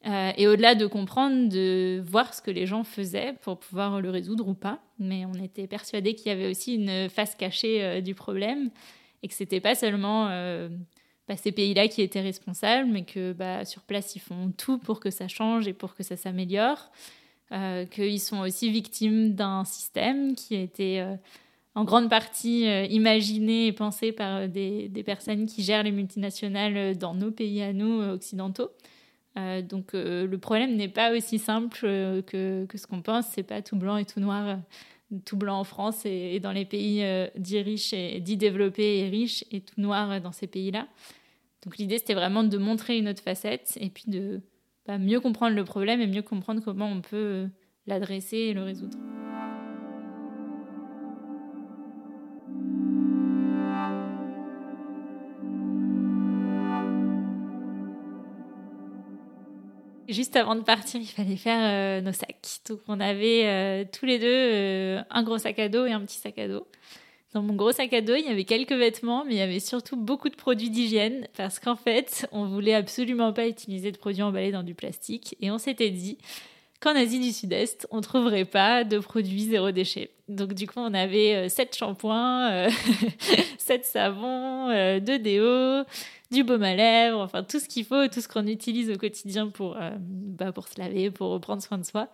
Euh, 0.07 0.33
et 0.37 0.49
au-delà 0.49 0.75
de 0.75 0.87
comprendre, 0.87 1.49
de 1.49 2.03
voir 2.05 2.33
ce 2.33 2.41
que 2.41 2.51
les 2.51 2.67
gens 2.67 2.85
faisaient 2.85 3.35
pour 3.43 3.59
pouvoir 3.59 4.01
le 4.01 4.11
résoudre 4.11 4.49
ou 4.49 4.55
pas. 4.55 4.81
Mais 4.99 5.25
on 5.27 5.35
était 5.35 5.67
persuadés 5.67 6.15
qu'il 6.15 6.29
y 6.29 6.31
avait 6.31 6.51
aussi 6.51 6.75
une 6.75 7.09
face 7.11 7.35
cachée 7.35 7.85
euh, 7.85 8.01
du 8.01 8.15
problème 8.15 8.71
et 9.23 9.29
que 9.29 9.35
c'était 9.35 9.61
pas 9.61 9.75
seulement 9.75 10.31
ces 11.37 11.53
pays-là 11.53 11.89
qui 11.89 12.03
étaient 12.03 12.21
responsables, 12.21 12.89
mais 12.89 13.05
que 13.05 13.33
bah, 13.33 13.65
sur 13.65 13.83
place, 13.83 14.17
ils 14.17 14.21
font 14.21 14.53
tout 14.57 14.79
pour 14.79 15.01
que 15.01 15.11
ça 15.11 15.29
change 15.29 15.69
et 15.69 15.73
pour 15.73 15.95
que 15.95 16.03
ça 16.03 16.17
s'améliore. 16.17 16.91
Euh, 17.53 17.85
qu'ils 17.85 18.21
sont 18.21 18.39
aussi 18.39 18.71
victimes 18.71 19.35
d'un 19.35 19.65
système 19.65 20.37
qui 20.37 20.55
a 20.55 20.61
été 20.61 21.01
euh, 21.01 21.17
en 21.75 21.83
grande 21.83 22.09
partie 22.09 22.69
euh, 22.69 22.85
imaginé 22.85 23.67
et 23.67 23.73
pensé 23.73 24.13
par 24.13 24.49
des, 24.49 24.89
personnes 25.05 25.47
qui 25.47 25.65
gèrent 25.65 25.83
les 25.83 25.91
multinationales 25.91 26.97
dans 26.97 27.13
nos 27.13 27.33
pays 27.33 27.61
à 27.61 27.73
nous, 27.73 28.03
occidentaux. 28.03 28.71
donc 29.69 29.95
le 29.95 30.37
problème 30.37 30.77
n'est 30.77 30.89
pas 30.89 31.13
aussi 31.13 31.41
simple 31.41 31.81
que, 31.81 32.67
que 32.67 32.79
ce 32.79 32.87
qu'on 32.87 33.03
pense, 33.03 33.27
c'est 33.27 33.43
pas 33.43 33.63
tout 33.63 33.77
blanc 33.77 33.97
et 33.97 34.05
tout 34.05 34.21
noir 34.21 34.59
tout 35.25 35.37
blanc 35.37 35.59
en 35.59 35.65
France 35.65 36.07
et, 36.07 36.39
dans 36.39 36.53
les 36.53 36.65
pays 36.65 37.05
dits 37.37 37.63
riches 37.63 37.93
et 37.93 38.21
dits 38.21 38.37
développés 38.37 39.01
et 39.01 39.09
riches 39.09 39.45
et 39.51 39.61
tout 39.61 39.81
noir 39.81 40.21
dans 40.21 40.33
ces 40.33 40.47
pays-là. 40.47 40.87
Donc 41.65 41.77
l'idée, 41.77 41.99
c'était 41.99 42.15
vraiment 42.15 42.43
de 42.43 42.57
montrer 42.57 42.97
une 42.99 43.09
autre 43.09 43.23
facette 43.23 43.77
et 43.81 43.91
puis 43.91 44.05
de 44.07 44.41
bah, 44.87 44.99
mieux 44.99 45.21
comprendre 45.21 45.55
le 45.55 45.65
problème 45.65 46.01
et 46.01 46.07
mieux 46.07 46.23
comprendre 46.23 46.63
comment 46.65 46.89
on 46.89 47.03
peut 47.03 47.17
euh, 47.17 47.47
l'adresser 47.87 48.37
et 48.37 48.55
le 48.55 48.63
résoudre. 48.63 48.97
Juste 60.09 60.35
avant 60.35 60.57
de 60.57 60.63
partir, 60.63 61.01
il 61.01 61.07
fallait 61.07 61.37
faire 61.37 61.61
euh, 61.63 62.01
nos 62.01 62.13
sacs. 62.13 62.61
Donc 62.69 62.81
on 62.89 62.99
avait 62.99 63.47
euh, 63.47 63.85
tous 63.93 64.07
les 64.07 64.19
deux 64.19 65.05
un 65.09 65.23
gros 65.23 65.39
sac 65.39 65.59
à 65.59 65.69
dos 65.69 65.85
et 65.85 65.93
un 65.93 66.01
petit 66.01 66.19
sac 66.19 66.39
à 66.39 66.49
dos. 66.49 66.67
Dans 67.33 67.43
mon 67.43 67.55
gros 67.55 67.71
sac 67.71 67.93
à 67.93 68.01
dos, 68.01 68.17
il 68.17 68.25
y 68.25 68.29
avait 68.29 68.45
quelques 68.45 68.73
vêtements, 68.73 69.25
mais 69.25 69.35
il 69.35 69.39
y 69.39 69.43
avait 69.43 69.61
surtout 69.61 69.97
beaucoup 69.97 70.29
de 70.29 70.35
produits 70.35 70.69
d'hygiène 70.69 71.29
parce 71.37 71.61
qu'en 71.61 71.77
fait, 71.77 72.27
on 72.33 72.47
voulait 72.47 72.75
absolument 72.75 73.33
pas 73.33 73.47
utiliser 73.47 73.93
de 73.93 73.99
produits 73.99 74.23
emballés 74.23 74.51
dans 74.51 74.65
du 74.65 74.75
plastique 74.75 75.37
et 75.41 75.53
on 75.53 75.59
s'était 75.59 75.91
dit 75.91 76.19
qu'en 76.81 76.97
Asie 76.97 77.21
du 77.21 77.31
Sud-Est, 77.31 77.87
on 77.93 78.01
trouverait 78.01 78.47
pas 78.47 78.83
de 78.83 78.99
produits 78.99 79.45
zéro 79.45 79.71
déchet. 79.71 80.11
Donc 80.29 80.55
du 80.55 80.67
coup, 80.67 80.81
on 80.81 80.93
avait 80.93 81.49
7 81.49 81.69
euh, 81.69 81.79
shampoings, 81.79 82.69
7 83.59 83.81
euh, 83.81 83.85
savons, 83.85 84.69
2 84.69 84.73
euh, 84.73 85.19
déos, 85.19 85.85
du 86.33 86.43
baume 86.43 86.65
à 86.65 86.75
lèvres, 86.75 87.21
enfin 87.21 87.45
tout 87.45 87.61
ce 87.61 87.69
qu'il 87.69 87.85
faut, 87.85 88.09
tout 88.09 88.21
ce 88.21 88.27
qu'on 88.27 88.47
utilise 88.49 88.91
au 88.91 88.97
quotidien 88.97 89.49
pour, 89.49 89.77
bah, 90.01 90.51
pour 90.51 90.67
se 90.67 90.81
laver, 90.81 91.11
pour 91.11 91.31
reprendre 91.31 91.63
soin 91.63 91.79
de 91.79 91.85
soi, 91.85 92.09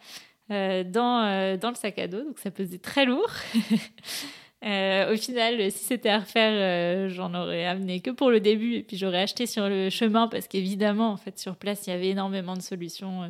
dans, 0.50 1.56
dans 1.58 1.70
le 1.70 1.74
sac 1.74 1.98
à 1.98 2.06
dos. 2.06 2.22
Donc 2.22 2.38
ça 2.38 2.50
pesait 2.50 2.78
très 2.78 3.06
lourd. 3.06 3.30
Euh, 4.66 5.14
au 5.14 5.16
final, 5.16 5.70
si 5.70 5.84
c'était 5.84 6.08
à 6.08 6.18
refaire, 6.18 6.52
euh, 6.52 7.08
j'en 7.08 7.34
aurais 7.34 7.66
amené 7.66 8.00
que 8.00 8.10
pour 8.10 8.30
le 8.30 8.40
début 8.40 8.74
et 8.74 8.82
puis 8.82 8.96
j'aurais 8.96 9.22
acheté 9.22 9.46
sur 9.46 9.68
le 9.68 9.90
chemin 9.90 10.26
parce 10.26 10.48
qu'évidemment, 10.48 11.12
en 11.12 11.16
fait, 11.16 11.38
sur 11.38 11.54
place, 11.56 11.86
il 11.86 11.90
y 11.90 11.92
avait 11.92 12.08
énormément 12.08 12.56
de 12.56 12.62
solutions 12.62 13.22
euh, 13.22 13.28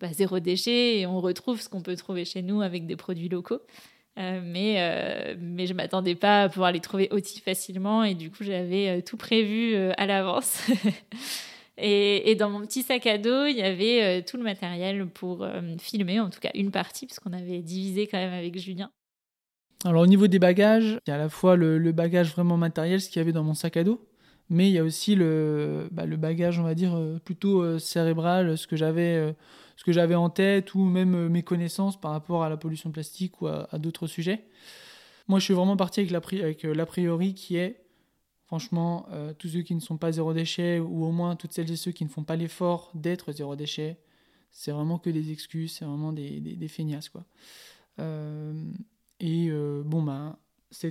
bah, 0.00 0.08
zéro 0.12 0.40
déchet 0.40 0.98
et 0.98 1.06
on 1.06 1.20
retrouve 1.20 1.60
ce 1.60 1.68
qu'on 1.68 1.82
peut 1.82 1.96
trouver 1.96 2.24
chez 2.24 2.40
nous 2.40 2.62
avec 2.62 2.86
des 2.86 2.96
produits 2.96 3.28
locaux. 3.28 3.60
mais, 4.16 4.76
je 5.66 5.72
m'attendais 5.74 6.14
pas 6.14 6.44
à 6.44 6.48
pouvoir 6.48 6.72
les 6.72 6.80
trouver 6.80 7.08
aussi 7.10 7.40
facilement 7.40 8.02
et 8.04 8.14
du 8.14 8.30
coup, 8.30 8.42
j'avais 8.44 9.02
tout 9.02 9.18
prévu 9.18 9.76
à 9.76 10.06
l'avance. 10.06 10.70
et, 11.76 12.30
et, 12.30 12.34
dans 12.34 12.50
mon 12.50 12.60
petit 12.62 12.82
sac 12.82 13.06
à 13.06 13.18
dos, 13.18 13.44
il 13.46 13.56
y 13.56 13.62
avait 13.62 14.22
tout 14.22 14.38
le 14.38 14.42
matériel 14.42 15.06
pour 15.06 15.46
filmer, 15.78 16.20
en 16.20 16.30
tout 16.30 16.40
cas 16.40 16.50
une 16.54 16.70
partie, 16.70 17.06
parce 17.06 17.20
qu'on 17.20 17.32
avait 17.32 17.60
divisé 17.60 18.06
quand 18.06 18.18
même 18.18 18.32
avec 18.32 18.58
Julien. 18.58 18.90
Alors 19.84 20.02
au 20.02 20.06
niveau 20.06 20.28
des 20.28 20.38
bagages, 20.38 21.00
il 21.06 21.10
y 21.10 21.12
a 21.12 21.16
à 21.16 21.18
la 21.18 21.28
fois 21.28 21.56
le, 21.56 21.92
bagage 21.92 22.32
vraiment 22.32 22.56
matériel, 22.56 23.00
ce 23.00 23.08
qu'il 23.08 23.18
y 23.18 23.22
avait 23.22 23.32
dans 23.32 23.42
mon 23.42 23.54
sac 23.54 23.76
à 23.76 23.84
dos, 23.84 24.00
mais 24.48 24.68
il 24.68 24.72
y 24.72 24.78
a 24.78 24.84
aussi 24.84 25.16
le, 25.16 25.88
bah, 25.90 26.06
bagage, 26.06 26.60
on 26.60 26.62
va 26.62 26.74
dire, 26.74 26.94
euh, 26.94 27.18
plutôt 27.18 27.62
euh, 27.62 27.78
cérébral, 27.78 28.56
ce 28.56 28.66
que 28.66 28.76
j'avais, 28.76 29.16
euh, 29.16 29.32
ce 29.76 29.82
que 29.84 29.92
j'avais 29.92 30.14
en 30.14 30.30
tête 30.30 30.74
ou 30.74 30.84
même 30.84 31.28
mes 31.28 31.42
connaissances 31.42 32.00
par 32.00 32.12
rapport 32.12 32.44
à 32.44 32.48
la 32.48 32.56
pollution 32.56 32.92
plastique 32.92 33.42
ou 33.42 33.48
à, 33.48 33.66
d'autres 33.78 34.06
sujets. 34.06 34.44
Moi, 35.26 35.40
je 35.40 35.44
suis 35.44 35.54
vraiment 35.54 35.76
parti 35.76 36.00
avec 36.00 36.62
l'a 36.62 36.86
priori 36.86 37.34
qui 37.34 37.56
est 37.56 37.78
Franchement, 38.46 39.06
tous 39.38 39.48
ceux 39.48 39.62
qui 39.62 39.74
ne 39.74 39.80
sont 39.80 39.96
pas 39.96 40.12
zéro 40.12 40.34
déchet, 40.34 40.78
ou 40.78 41.06
au 41.06 41.10
moins 41.10 41.36
toutes 41.36 41.54
celles 41.54 41.70
et 41.70 41.76
ceux 41.76 41.90
qui 41.90 42.04
ne 42.04 42.10
font 42.10 42.22
pas 42.22 42.36
l'effort 42.36 42.90
d'être 42.92 43.32
zéro 43.32 43.56
déchet, 43.56 43.96
c'est 44.50 44.72
vraiment 44.72 44.98
que 44.98 45.08
des 45.08 45.32
excuses, 45.32 45.72
c'est 45.72 45.86
vraiment 45.86 46.12
des, 46.12 46.38
des, 46.38 46.68
feignasses. 46.68 47.08
Quoi. 47.08 47.24
Et 49.22 49.50
bon, 49.84 50.02
ben, 50.02 50.36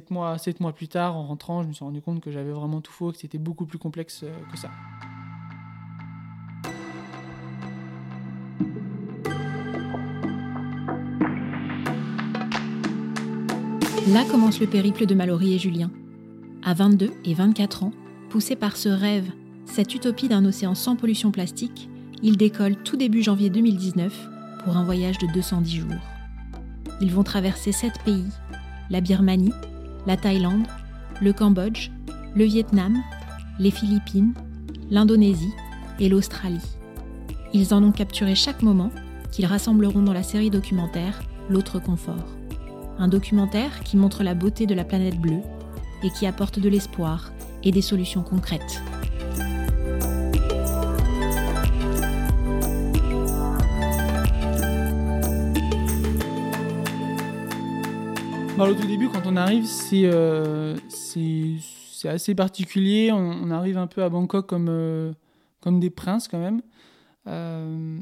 mois, 0.09 0.37
sept 0.37 0.59
mois 0.59 0.73
plus 0.73 0.87
tard, 0.87 1.17
en 1.17 1.27
rentrant, 1.27 1.63
je 1.63 1.67
me 1.67 1.73
suis 1.73 1.83
rendu 1.83 2.01
compte 2.01 2.21
que 2.21 2.31
j'avais 2.31 2.51
vraiment 2.51 2.81
tout 2.81 2.91
faux, 2.91 3.11
que 3.11 3.17
c'était 3.17 3.37
beaucoup 3.37 3.65
plus 3.65 3.77
complexe 3.77 4.21
euh, 4.23 4.31
que 4.51 4.57
ça. 4.57 4.69
Là 14.07 14.23
commence 14.29 14.59
le 14.59 14.67
périple 14.67 15.05
de 15.05 15.15
Mallory 15.15 15.53
et 15.53 15.59
Julien. 15.59 15.91
À 16.63 16.73
22 16.73 17.11
et 17.25 17.33
24 17.33 17.83
ans, 17.83 17.93
poussés 18.29 18.55
par 18.55 18.75
ce 18.75 18.89
rêve, 18.89 19.31
cette 19.65 19.95
utopie 19.95 20.27
d'un 20.27 20.43
océan 20.45 20.75
sans 20.75 20.95
pollution 20.95 21.31
plastique, 21.31 21.89
ils 22.21 22.37
décollent 22.37 22.81
tout 22.83 22.97
début 22.97 23.23
janvier 23.23 23.49
2019 23.49 24.29
pour 24.63 24.77
un 24.77 24.83
voyage 24.83 25.17
de 25.17 25.27
210 25.33 25.75
jours. 25.77 26.20
Ils 27.01 27.11
vont 27.11 27.23
traverser 27.23 27.71
sept 27.71 27.93
pays, 28.05 28.29
la 28.89 29.01
Birmanie, 29.01 29.53
la 30.05 30.17
Thaïlande, 30.17 30.67
le 31.21 31.33
Cambodge, 31.33 31.89
le 32.35 32.45
Vietnam, 32.45 33.01
les 33.59 33.71
Philippines, 33.71 34.33
l'Indonésie 34.89 35.53
et 35.99 36.09
l'Australie. 36.09 36.77
Ils 37.53 37.73
en 37.73 37.83
ont 37.83 37.91
capturé 37.91 38.35
chaque 38.35 38.61
moment 38.61 38.91
qu'ils 39.31 39.45
rassembleront 39.45 40.03
dans 40.03 40.13
la 40.13 40.23
série 40.23 40.49
documentaire 40.49 41.21
L'autre 41.49 41.79
confort. 41.79 42.37
Un 42.97 43.07
documentaire 43.07 43.83
qui 43.83 43.97
montre 43.97 44.23
la 44.23 44.35
beauté 44.35 44.65
de 44.65 44.75
la 44.75 44.85
planète 44.85 45.19
bleue 45.19 45.41
et 46.03 46.09
qui 46.11 46.25
apporte 46.25 46.59
de 46.59 46.69
l'espoir 46.69 47.33
et 47.63 47.71
des 47.71 47.81
solutions 47.81 48.21
concrètes. 48.21 48.81
Au 58.69 58.73
tout 58.75 58.85
début, 58.85 59.09
quand 59.09 59.23
on 59.25 59.35
arrive, 59.37 59.65
c'est 59.65 60.03
euh, 60.05 60.75
assez 62.05 62.35
particulier. 62.35 63.11
On, 63.11 63.49
arrive 63.49 63.77
un 63.77 63.87
peu 63.87 64.03
à 64.03 64.09
Bangkok 64.09 64.45
comme, 64.47 64.67
euh, 64.69 65.13
comme 65.61 65.79
des 65.79 65.89
princes 65.89 66.27
quand 66.27 66.39
même. 66.39 66.61
Euh, 67.27 67.99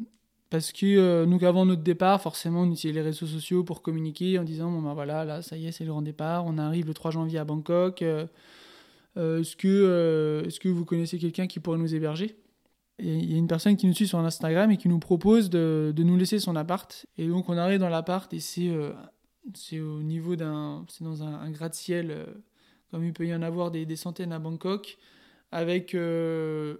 parce 0.49 0.71
que 0.71 1.25
nous, 1.25 1.43
avant 1.45 1.65
notre 1.65 1.83
départ, 1.83 2.21
forcément, 2.21 2.63
on 2.63 2.71
utilisait 2.71 2.91
les 2.91 3.01
réseaux 3.01 3.25
sociaux 3.25 3.63
pour 3.63 3.81
communiquer 3.81 4.37
en 4.37 4.43
disant 4.43 4.71
bon 4.71 4.81
ben 4.81 4.93
voilà, 4.93 5.23
là, 5.23 5.41
ça 5.41 5.55
y 5.55 5.67
est, 5.67 5.71
c'est 5.71 5.85
le 5.85 5.91
grand 5.91 6.01
départ. 6.01 6.45
On 6.45 6.57
arrive 6.57 6.87
le 6.87 6.93
3 6.93 7.11
janvier 7.11 7.39
à 7.39 7.45
Bangkok. 7.45 8.01
est-ce 8.01 9.55
que, 9.55 10.43
est-ce 10.45 10.59
que 10.59 10.69
vous 10.69 10.85
connaissez 10.85 11.19
quelqu'un 11.19 11.47
qui 11.47 11.59
pourrait 11.59 11.77
nous 11.77 11.93
héberger? 11.93 12.35
Il 13.01 13.31
y 13.31 13.35
a 13.35 13.37
une 13.37 13.47
personne 13.47 13.77
qui 13.77 13.87
nous 13.87 13.93
suit 13.93 14.07
sur 14.07 14.19
Instagram 14.19 14.71
et 14.71 14.77
qui 14.77 14.89
nous 14.89 14.99
propose 14.99 15.49
de, 15.49 15.93
de 15.95 16.03
nous 16.03 16.17
laisser 16.17 16.39
son 16.39 16.57
appart. 16.57 17.05
Et 17.17 17.27
donc 17.27 17.47
on 17.47 17.57
arrive 17.57 17.79
dans 17.79 17.87
l'appart 17.87 18.33
et 18.33 18.41
c'est 18.41 18.69
c'est 19.53 19.79
au 19.79 20.01
niveau 20.01 20.36
d'un. 20.36 20.86
C'est 20.89 21.03
dans 21.03 21.24
un, 21.24 21.50
gratte-ciel, 21.51 22.12
euh, 22.12 22.25
comme 22.91 23.05
il 23.05 23.13
peut 23.13 23.25
y 23.25 23.34
en 23.34 23.41
avoir 23.41 23.72
des, 23.72 23.96
centaines 23.96 24.31
à 24.31 24.39
Bangkok, 24.39 24.98
avec. 25.51 25.96
Euh, 25.96 26.77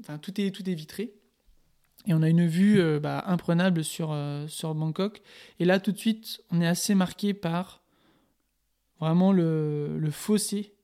enfin, 0.00 0.18
tout 0.18 0.40
est, 0.40 0.50
tout 0.50 0.68
est 0.68 0.74
vitré. 0.74 1.14
Et 2.06 2.14
on 2.14 2.22
a 2.22 2.28
une 2.28 2.46
vue 2.46 2.80
euh, 2.80 2.98
bah, 2.98 3.22
imprenable 3.26 3.84
sur, 3.84 4.16
sur 4.48 4.74
Bangkok. 4.74 5.20
Et 5.58 5.64
là, 5.64 5.80
tout 5.80 5.92
de 5.92 5.98
suite, 5.98 6.42
on 6.50 6.60
est 6.60 6.66
assez 6.66 6.94
marqué 6.94 7.34
par 7.34 7.82
vraiment 8.98 9.32
le, 9.32 9.98
le 9.98 10.10
fossé 10.10 10.74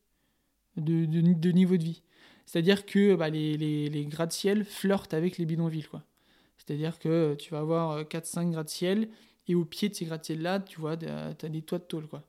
de, 0.77 1.07
de, 1.07 1.51
niveau 1.51 1.77
de 1.77 1.85
vie. 1.85 2.03
C'est-à-dire 2.45 2.85
que 2.85 3.15
bah, 3.15 3.31
les, 3.31 3.57
les, 3.57 3.89
les 3.89 4.05
gratte-ciel 4.07 4.65
flirtent 4.65 5.15
avec 5.15 5.39
les 5.39 5.47
bidonvilles. 5.47 5.87
Quoi. 5.87 6.05
C'est-à-dire 6.59 6.99
que 6.99 7.35
tu 7.39 7.51
vas 7.51 7.61
avoir 7.61 8.03
4-5 8.03 8.51
gratte-ciel 8.51 9.09
et 9.49 9.55
au 9.55 9.65
pied 9.65 9.89
de 9.89 9.95
ces 9.95 10.05
gratte-ciels-là, 10.05 10.61
tu 10.61 10.81
vois, 10.81 10.97
tu 10.97 11.07
as 11.07 11.49
des 11.49 11.63
toits 11.63 11.79
de 11.79 11.85
tôle, 11.85 12.07
quoi. 12.07 12.25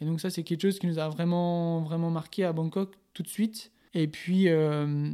Et 0.00 0.04
donc 0.04 0.20
ça, 0.20 0.30
c'est 0.30 0.42
quelque 0.42 0.62
chose 0.62 0.78
qui 0.78 0.86
nous 0.86 0.98
a 0.98 1.08
vraiment, 1.08 1.82
vraiment 1.82 2.10
marqué 2.10 2.44
à 2.44 2.52
Bangkok 2.52 2.94
tout 3.14 3.22
de 3.22 3.28
suite. 3.28 3.72
Et 3.94 4.06
puis, 4.06 4.48
euh, 4.48 5.10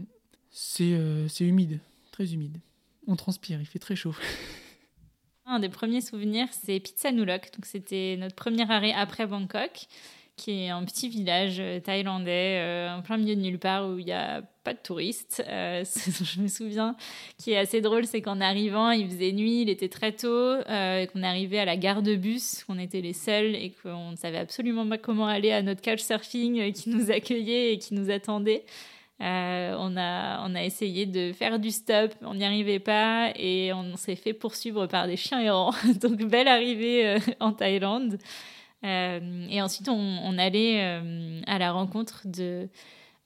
euh, 0.80 1.28
c'est 1.28 1.46
humide, 1.46 1.80
très 2.12 2.32
humide. 2.32 2.58
On 3.06 3.16
transpire, 3.16 3.60
il 3.60 3.66
fait 3.66 3.78
très 3.78 3.96
chaud. 3.96 4.14
Un 5.46 5.58
des 5.58 5.68
premiers 5.68 6.00
souvenirs, 6.00 6.48
c'est 6.52 6.80
Pitsanulok. 6.80 7.52
Donc 7.54 7.66
c'était 7.66 8.16
notre 8.18 8.34
premier 8.34 8.70
arrêt 8.70 8.92
après 8.92 9.26
Bangkok 9.26 9.86
qui 10.36 10.64
est 10.64 10.68
un 10.68 10.84
petit 10.84 11.08
village 11.08 11.56
euh, 11.60 11.80
thaïlandais 11.80 12.58
euh, 12.58 12.96
en 12.96 13.02
plein 13.02 13.16
milieu 13.16 13.36
de 13.36 13.40
nulle 13.40 13.58
part 13.58 13.88
où 13.88 13.98
il 13.98 14.04
n'y 14.04 14.12
a 14.12 14.42
pas 14.64 14.72
de 14.72 14.78
touristes. 14.78 15.44
Euh, 15.48 15.84
je 16.24 16.40
me 16.40 16.48
souviens, 16.48 16.96
qui 17.38 17.52
est 17.52 17.56
assez 17.56 17.80
drôle, 17.80 18.04
c'est 18.06 18.20
qu'en 18.20 18.40
arrivant, 18.40 18.90
il 18.90 19.08
faisait 19.08 19.32
nuit, 19.32 19.62
il 19.62 19.68
était 19.68 19.88
très 19.88 20.12
tôt, 20.12 20.56
et 20.60 21.08
qu'on 21.12 21.22
arrivé 21.22 21.58
à 21.58 21.64
la 21.64 21.76
gare 21.76 22.02
de 22.02 22.16
bus, 22.16 22.64
qu'on 22.64 22.78
était 22.78 23.00
les 23.00 23.12
seuls 23.12 23.54
et 23.54 23.72
qu'on 23.82 24.12
ne 24.12 24.16
savait 24.16 24.38
absolument 24.38 24.86
pas 24.88 24.98
comment 24.98 25.26
aller 25.26 25.52
à 25.52 25.62
notre 25.62 25.82
couchsurfing 25.82 26.72
qui 26.72 26.88
nous 26.88 27.10
accueillait 27.10 27.74
et 27.74 27.78
qui 27.78 27.94
nous 27.94 28.10
attendait. 28.10 28.64
on, 29.20 29.24
a, 29.96 30.48
on 30.48 30.54
a 30.54 30.64
essayé 30.64 31.06
de 31.06 31.32
faire 31.32 31.58
du 31.58 31.70
stop, 31.70 32.14
on 32.22 32.34
n'y 32.34 32.44
arrivait 32.44 32.80
pas 32.80 33.32
et 33.36 33.72
on 33.72 33.96
s'est 33.96 34.16
fait 34.16 34.32
poursuivre 34.32 34.86
par 34.86 35.06
des 35.06 35.16
chiens 35.16 35.40
errants. 35.40 35.74
Donc, 36.00 36.24
belle 36.24 36.48
arrivée 36.48 37.18
en 37.38 37.52
Thaïlande. 37.52 38.18
Euh, 38.84 39.46
et 39.48 39.62
ensuite, 39.62 39.88
on, 39.88 40.38
allait 40.38 40.80
euh, 40.82 41.40
à 41.46 41.58
la 41.58 41.72
rencontre 41.72 42.22
de 42.26 42.68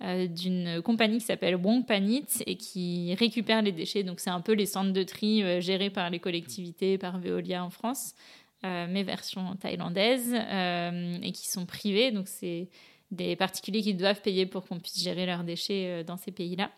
euh, 0.05 0.29
d'une 0.29 0.81
compagnie 0.83 1.19
qui 1.19 1.25
s'appelle 1.25 1.57
Wong 1.57 1.85
Panit 1.85 2.27
et 2.47 2.57
qui 2.57 3.15
récupère 3.17 3.63
les 3.63 3.73
déchets. 3.73 4.05
Donc 4.05 4.21
c'est 4.21 4.31
un 4.31 4.41
peu 4.41 4.53
les 4.53 4.67
centres 4.67 4.93
de 4.93 5.03
tri 5.03 5.61
gérés 5.61 5.91
par 5.91 6.11
les 6.11 6.21
collectivités, 6.21 6.99
par 6.99 7.19
Veolia 7.19 7.65
en 7.65 7.71
France, 7.71 8.15
mais 8.63 9.03
version 9.03 9.57
thaïlandaise, 9.57 10.35
et 10.35 11.33
qui 11.33 11.49
sont 11.49 11.67
privés. 11.67 12.13
Donc 12.13 12.29
c'est 12.29 12.69
des 13.11 13.35
particuliers 13.35 13.83
qui 13.83 13.95
doivent 13.95 14.21
payer 14.21 14.47
pour 14.47 14.67
qu'on 14.67 14.79
puisse 14.79 15.03
gérer 15.03 15.27
leurs 15.27 15.43
déchets 15.43 16.05
dans 16.05 16.17
ces 16.17 16.31
pays-là. 16.31 16.71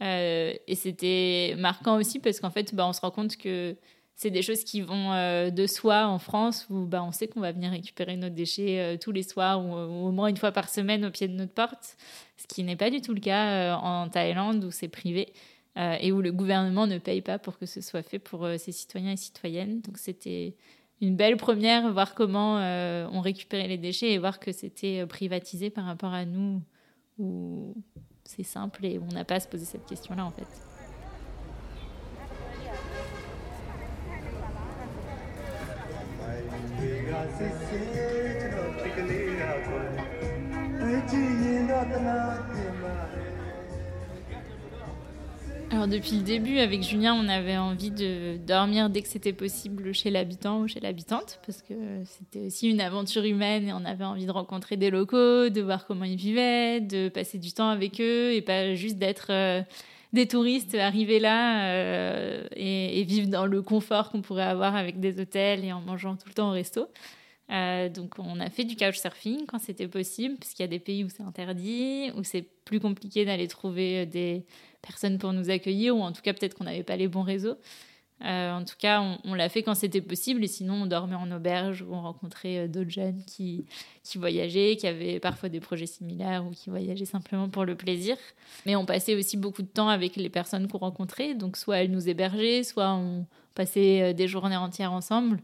et 0.00 0.74
c'était 0.76 1.56
marquant 1.58 1.98
aussi 1.98 2.20
parce 2.20 2.38
qu'en 2.38 2.50
fait, 2.50 2.72
bah, 2.76 2.86
on 2.86 2.92
se 2.92 3.00
rend 3.00 3.10
compte 3.10 3.36
que 3.36 3.76
c'est 4.16 4.30
des 4.30 4.42
choses 4.42 4.64
qui 4.64 4.80
vont 4.82 5.12
euh, 5.12 5.50
de 5.50 5.66
soi 5.66 6.06
en 6.06 6.18
France 6.18 6.66
où 6.70 6.84
bah, 6.84 7.02
on 7.02 7.12
sait 7.12 7.28
qu'on 7.28 7.40
va 7.40 7.52
venir 7.52 7.70
récupérer 7.70 8.16
nos 8.16 8.28
déchets 8.28 8.78
euh, 8.80 8.96
tous 8.96 9.12
les 9.12 9.22
soirs 9.22 9.64
ou, 9.64 9.72
au 9.72 10.12
moins 10.12 10.28
une 10.28 10.36
fois 10.36 10.52
par 10.52 10.68
semaine 10.68 11.04
au 11.04 11.10
pied 11.10 11.28
de 11.28 11.34
notre 11.34 11.52
porte, 11.52 11.96
ce 12.36 12.46
qui 12.46 12.62
n'est 12.62 12.76
pas 12.76 12.90
du 12.90 13.00
tout 13.00 13.14
le 13.14 13.20
cas 13.20 13.46
euh, 13.46 13.74
en 13.74 14.08
Thaïlande 14.08 14.64
où 14.64 14.70
c'est 14.70 14.88
privé 14.88 15.32
et 15.74 16.12
où 16.12 16.20
le 16.20 16.32
gouvernement 16.32 16.86
ne 16.86 16.98
paye 16.98 17.22
pas 17.22 17.38
pour 17.38 17.58
que 17.58 17.64
ce 17.64 17.80
soit 17.80 18.02
fait 18.02 18.18
pour 18.18 18.46
ses 18.58 18.72
citoyens 18.72 19.12
et 19.12 19.16
citoyennes. 19.16 19.80
Donc 19.80 19.96
c'était 19.96 20.54
une 21.00 21.16
belle 21.16 21.38
première, 21.38 21.90
voir 21.90 22.14
comment 22.14 22.56
on 22.56 23.20
récupérait 23.22 23.68
les 23.68 23.78
déchets 23.78 24.12
et 24.12 24.18
voir 24.18 24.38
que 24.38 24.52
c'était 24.52 25.06
privatisé 25.06 25.70
par 25.70 25.86
rapport 25.86 26.12
à 26.12 26.26
nous 26.26 26.60
où 27.18 27.74
c'est 28.24 28.42
simple 28.42 28.84
et 28.84 28.98
on 28.98 29.14
n'a 29.14 29.24
pas 29.24 29.36
à 29.36 29.40
se 29.40 29.48
poser 29.48 29.64
cette 29.64 29.86
question-là 29.86 30.26
en 30.26 30.30
fait. 30.30 30.71
Alors 45.70 45.88
depuis 45.88 46.16
le 46.16 46.22
début, 46.22 46.58
avec 46.58 46.82
Julien, 46.82 47.14
on 47.14 47.28
avait 47.28 47.56
envie 47.56 47.90
de 47.90 48.36
dormir 48.36 48.90
dès 48.90 49.00
que 49.00 49.08
c'était 49.08 49.32
possible 49.32 49.94
chez 49.94 50.10
l'habitant 50.10 50.60
ou 50.60 50.68
chez 50.68 50.80
l'habitante, 50.80 51.40
parce 51.46 51.62
que 51.62 51.74
c'était 52.04 52.46
aussi 52.46 52.68
une 52.68 52.80
aventure 52.80 53.24
humaine 53.24 53.68
et 53.68 53.72
on 53.72 53.84
avait 53.86 54.04
envie 54.04 54.26
de 54.26 54.30
rencontrer 54.30 54.76
des 54.76 54.90
locaux, 54.90 55.48
de 55.48 55.60
voir 55.62 55.86
comment 55.86 56.04
ils 56.04 56.16
vivaient, 56.16 56.80
de 56.80 57.08
passer 57.08 57.38
du 57.38 57.52
temps 57.52 57.68
avec 57.68 58.00
eux 58.00 58.32
et 58.34 58.42
pas 58.42 58.74
juste 58.74 58.98
d'être 58.98 59.28
euh, 59.30 59.62
des 60.12 60.26
touristes 60.26 60.74
arrivés 60.74 61.20
là 61.20 61.66
euh, 61.70 62.44
et, 62.54 63.02
vivre 63.04 63.28
dans 63.28 63.46
le 63.46 63.62
confort 63.62 64.10
qu'on 64.10 64.22
pourrait 64.22 64.42
avoir 64.44 64.76
avec 64.76 65.00
des 65.00 65.20
hôtels 65.20 65.64
et 65.64 65.72
en 65.72 65.80
mangeant 65.80 66.16
tout 66.16 66.28
le 66.28 66.34
temps 66.34 66.50
au 66.50 66.52
resto. 66.52 66.88
Euh, 67.50 67.88
donc 67.88 68.18
on 68.18 68.40
a 68.40 68.48
fait 68.48 68.64
du 68.64 68.76
couchsurfing 68.76 69.46
quand 69.46 69.58
c'était 69.58 69.88
possible, 69.88 70.36
puisqu'il 70.36 70.62
y 70.62 70.64
a 70.64 70.68
des 70.68 70.78
pays 70.78 71.04
où 71.04 71.08
c'est 71.08 71.22
interdit, 71.22 72.10
où 72.16 72.22
c'est 72.24 72.46
plus 72.64 72.80
compliqué 72.80 73.24
d'aller 73.24 73.48
trouver 73.48 74.06
des 74.06 74.44
personnes 74.80 75.18
pour 75.18 75.32
nous 75.32 75.50
accueillir, 75.50 75.96
ou 75.96 76.02
en 76.02 76.12
tout 76.12 76.22
cas 76.22 76.32
peut-être 76.32 76.54
qu'on 76.54 76.64
n'avait 76.64 76.84
pas 76.84 76.96
les 76.96 77.08
bons 77.08 77.22
réseaux. 77.22 77.56
Euh, 78.24 78.52
en 78.52 78.64
tout 78.64 78.76
cas, 78.78 79.02
on, 79.24 79.34
l'a 79.34 79.48
fait 79.48 79.62
quand 79.62 79.74
c'était 79.74 80.00
possible 80.00 80.44
et 80.44 80.46
sinon 80.46 80.74
on 80.82 80.86
dormait 80.86 81.16
en 81.16 81.30
auberge 81.32 81.82
où 81.82 81.92
on 81.92 82.02
rencontrait 82.02 82.58
euh, 82.58 82.68
d'autres 82.68 82.90
jeunes 82.90 83.22
qui, 83.26 83.64
qui 84.04 84.18
voyageaient, 84.18 84.76
qui 84.76 84.86
avaient 84.86 85.18
parfois 85.18 85.48
des 85.48 85.58
projets 85.58 85.86
similaires 85.86 86.44
ou 86.46 86.50
qui 86.50 86.70
voyageaient 86.70 87.04
simplement 87.04 87.48
pour 87.48 87.64
le 87.64 87.74
plaisir. 87.74 88.16
Mais 88.64 88.76
on 88.76 88.84
passait 88.84 89.16
aussi 89.16 89.36
beaucoup 89.36 89.62
de 89.62 89.68
temps 89.68 89.88
avec 89.88 90.14
les 90.14 90.28
personnes 90.28 90.68
qu'on 90.68 90.78
rencontrait, 90.78 91.34
donc 91.34 91.56
soit 91.56 91.78
elles 91.78 91.90
nous 91.90 92.08
hébergeaient, 92.08 92.62
soit 92.62 92.92
on 92.94 93.26
passait 93.54 94.02
euh, 94.02 94.12
des 94.12 94.28
journées 94.28 94.56
entières 94.56 94.92
ensemble 94.92 95.40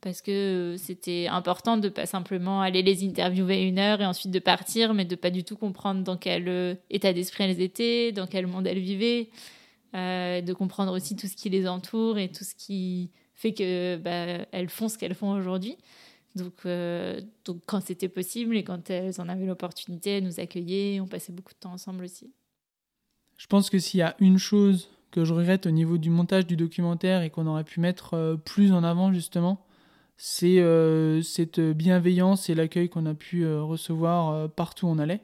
parce 0.00 0.20
que 0.20 0.74
c'était 0.78 1.26
important 1.28 1.76
de 1.76 1.88
pas 1.88 2.06
simplement 2.06 2.60
aller 2.60 2.82
les 2.82 3.04
interviewer 3.04 3.62
une 3.62 3.78
heure 3.78 4.00
et 4.00 4.06
ensuite 4.06 4.30
de 4.30 4.38
partir, 4.38 4.94
mais 4.94 5.04
de 5.04 5.16
pas 5.16 5.30
du 5.30 5.42
tout 5.42 5.56
comprendre 5.56 6.02
dans 6.02 6.16
quel 6.16 6.78
état 6.90 7.12
d'esprit 7.12 7.44
elles 7.44 7.60
étaient, 7.60 8.12
dans 8.12 8.26
quel 8.26 8.46
monde 8.46 8.68
elles 8.68 8.78
vivaient. 8.78 9.30
Euh, 9.96 10.42
de 10.42 10.52
comprendre 10.52 10.92
aussi 10.92 11.16
tout 11.16 11.26
ce 11.26 11.34
qui 11.34 11.48
les 11.48 11.66
entoure 11.66 12.18
et 12.18 12.28
tout 12.28 12.44
ce 12.44 12.54
qui 12.54 13.10
fait 13.34 13.54
que 13.54 13.96
bah, 13.96 14.46
elles 14.52 14.68
font 14.68 14.90
ce 14.90 14.98
qu'elles 14.98 15.14
font 15.14 15.30
aujourd'hui. 15.30 15.78
Donc, 16.34 16.52
euh, 16.66 17.18
donc 17.46 17.62
quand 17.64 17.80
c'était 17.80 18.10
possible 18.10 18.58
et 18.58 18.64
quand 18.64 18.90
elles 18.90 19.18
en 19.22 19.28
avaient 19.30 19.46
l'opportunité, 19.46 20.18
elles 20.18 20.24
nous 20.24 20.38
accueillaient, 20.38 21.00
on 21.00 21.06
passait 21.06 21.32
beaucoup 21.32 21.54
de 21.54 21.58
temps 21.60 21.72
ensemble 21.72 22.04
aussi. 22.04 22.30
Je 23.38 23.46
pense 23.46 23.70
que 23.70 23.78
s'il 23.78 24.00
y 24.00 24.02
a 24.02 24.14
une 24.18 24.36
chose 24.38 24.90
que 25.12 25.24
je 25.24 25.32
regrette 25.32 25.64
au 25.64 25.70
niveau 25.70 25.96
du 25.96 26.10
montage 26.10 26.46
du 26.46 26.56
documentaire 26.56 27.22
et 27.22 27.30
qu'on 27.30 27.46
aurait 27.46 27.64
pu 27.64 27.80
mettre 27.80 28.14
euh, 28.14 28.36
plus 28.36 28.72
en 28.72 28.84
avant 28.84 29.14
justement, 29.14 29.64
c'est 30.18 30.62
cette 31.22 31.60
bienveillance 31.60 32.48
et 32.48 32.54
l'accueil 32.54 32.88
qu'on 32.88 33.04
a 33.04 33.12
pu 33.12 33.46
recevoir 33.46 34.48
partout 34.50 34.86
où 34.86 34.88
on 34.88 34.98
allait. 34.98 35.20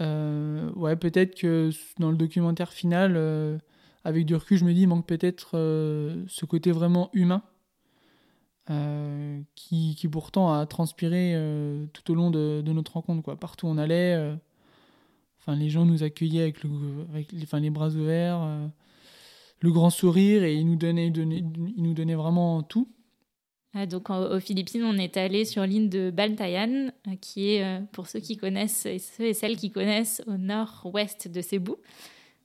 Euh, 0.00 0.70
ouais, 0.72 0.96
peut-être 0.96 1.34
que 1.34 1.70
dans 1.98 2.10
le 2.10 2.16
documentaire 2.16 2.72
final, 2.72 3.14
euh, 3.16 3.58
avec 4.04 4.26
du 4.26 4.34
recul, 4.34 4.58
je 4.58 4.64
me 4.64 4.72
dis, 4.72 4.82
il 4.82 4.88
manque 4.88 5.06
peut-être 5.06 5.52
euh, 5.54 6.24
ce 6.28 6.44
côté 6.44 6.72
vraiment 6.72 7.10
humain. 7.12 7.42
qui, 9.54 9.94
qui, 9.96 10.08
pourtant 10.08 10.52
a 10.52 10.66
transpiré 10.66 11.34
tout 11.92 12.10
au 12.10 12.14
long 12.14 12.30
de, 12.30 12.62
notre 12.66 12.94
rencontre. 12.94 13.22
Quoi. 13.22 13.36
Partout 13.36 13.66
où 13.66 13.70
on 13.70 13.78
allait, 13.78 14.36
les 15.48 15.70
gens 15.70 15.84
nous 15.84 16.02
accueillaient 16.02 16.42
avec, 16.42 16.64
le, 16.64 16.70
avec 17.12 17.32
les 17.32 17.70
bras 17.70 17.90
ouverts, 17.90 18.40
le 19.60 19.70
grand 19.70 19.90
sourire, 19.90 20.42
et 20.42 20.54
ils 20.56 20.66
nous 20.66 20.76
donnaient, 20.76 21.08
ils 21.08 21.82
nous 21.82 21.94
donnaient 21.94 22.16
vraiment 22.16 22.62
tout. 22.62 22.88
Ah, 23.78 23.84
donc 23.84 24.08
aux 24.08 24.40
Philippines, 24.40 24.82
on 24.84 24.96
est 24.96 25.18
allé 25.18 25.44
sur 25.44 25.66
l'île 25.66 25.90
de 25.90 26.10
Bantayan, 26.10 26.88
euh, 27.08 27.10
qui 27.20 27.52
est, 27.52 27.62
euh, 27.62 27.80
pour 27.92 28.06
ceux 28.06 28.20
qui 28.20 28.38
connaissent 28.38 28.86
et 28.86 28.98
celles 28.98 29.56
qui 29.58 29.70
connaissent, 29.70 30.22
au 30.26 30.38
nord-ouest 30.38 31.28
de 31.28 31.42
Cebu. 31.42 31.72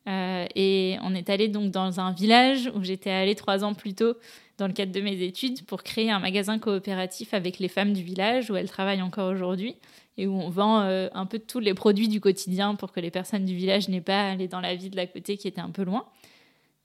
Euh, 0.09 0.45
et 0.55 0.97
on 1.03 1.15
est 1.15 1.29
allé 1.29 1.47
donc 1.47 1.71
dans 1.71 2.01
un 2.01 2.11
village 2.11 2.69
où 2.75 2.83
j'étais 2.83 3.11
allée 3.11 3.35
trois 3.35 3.63
ans 3.63 3.73
plus 3.73 3.93
tôt 3.93 4.15
dans 4.57 4.67
le 4.67 4.73
cadre 4.73 4.91
de 4.91 4.99
mes 4.99 5.21
études 5.21 5.63
pour 5.63 5.83
créer 5.83 6.11
un 6.11 6.19
magasin 6.19 6.59
coopératif 6.59 7.33
avec 7.33 7.59
les 7.59 7.69
femmes 7.69 7.93
du 7.93 8.03
village 8.03 8.51
où 8.51 8.57
elles 8.57 8.69
travaillent 8.69 9.01
encore 9.01 9.31
aujourd'hui 9.31 9.75
et 10.17 10.27
où 10.27 10.33
on 10.33 10.49
vend 10.49 10.79
un 10.79 11.25
peu 11.27 11.39
tous 11.39 11.59
les 11.59 11.73
produits 11.73 12.07
du 12.07 12.19
quotidien 12.19 12.75
pour 12.75 12.91
que 12.91 12.99
les 12.99 13.11
personnes 13.11 13.45
du 13.45 13.55
village 13.55 13.89
n'aient 13.89 14.01
pas 14.01 14.21
à 14.21 14.31
aller 14.31 14.47
dans 14.47 14.59
la 14.59 14.75
ville 14.75 14.89
de 14.89 14.97
la 14.97 15.07
côté 15.07 15.37
qui 15.37 15.47
était 15.47 15.61
un 15.61 15.69
peu 15.69 15.83
loin. 15.83 16.05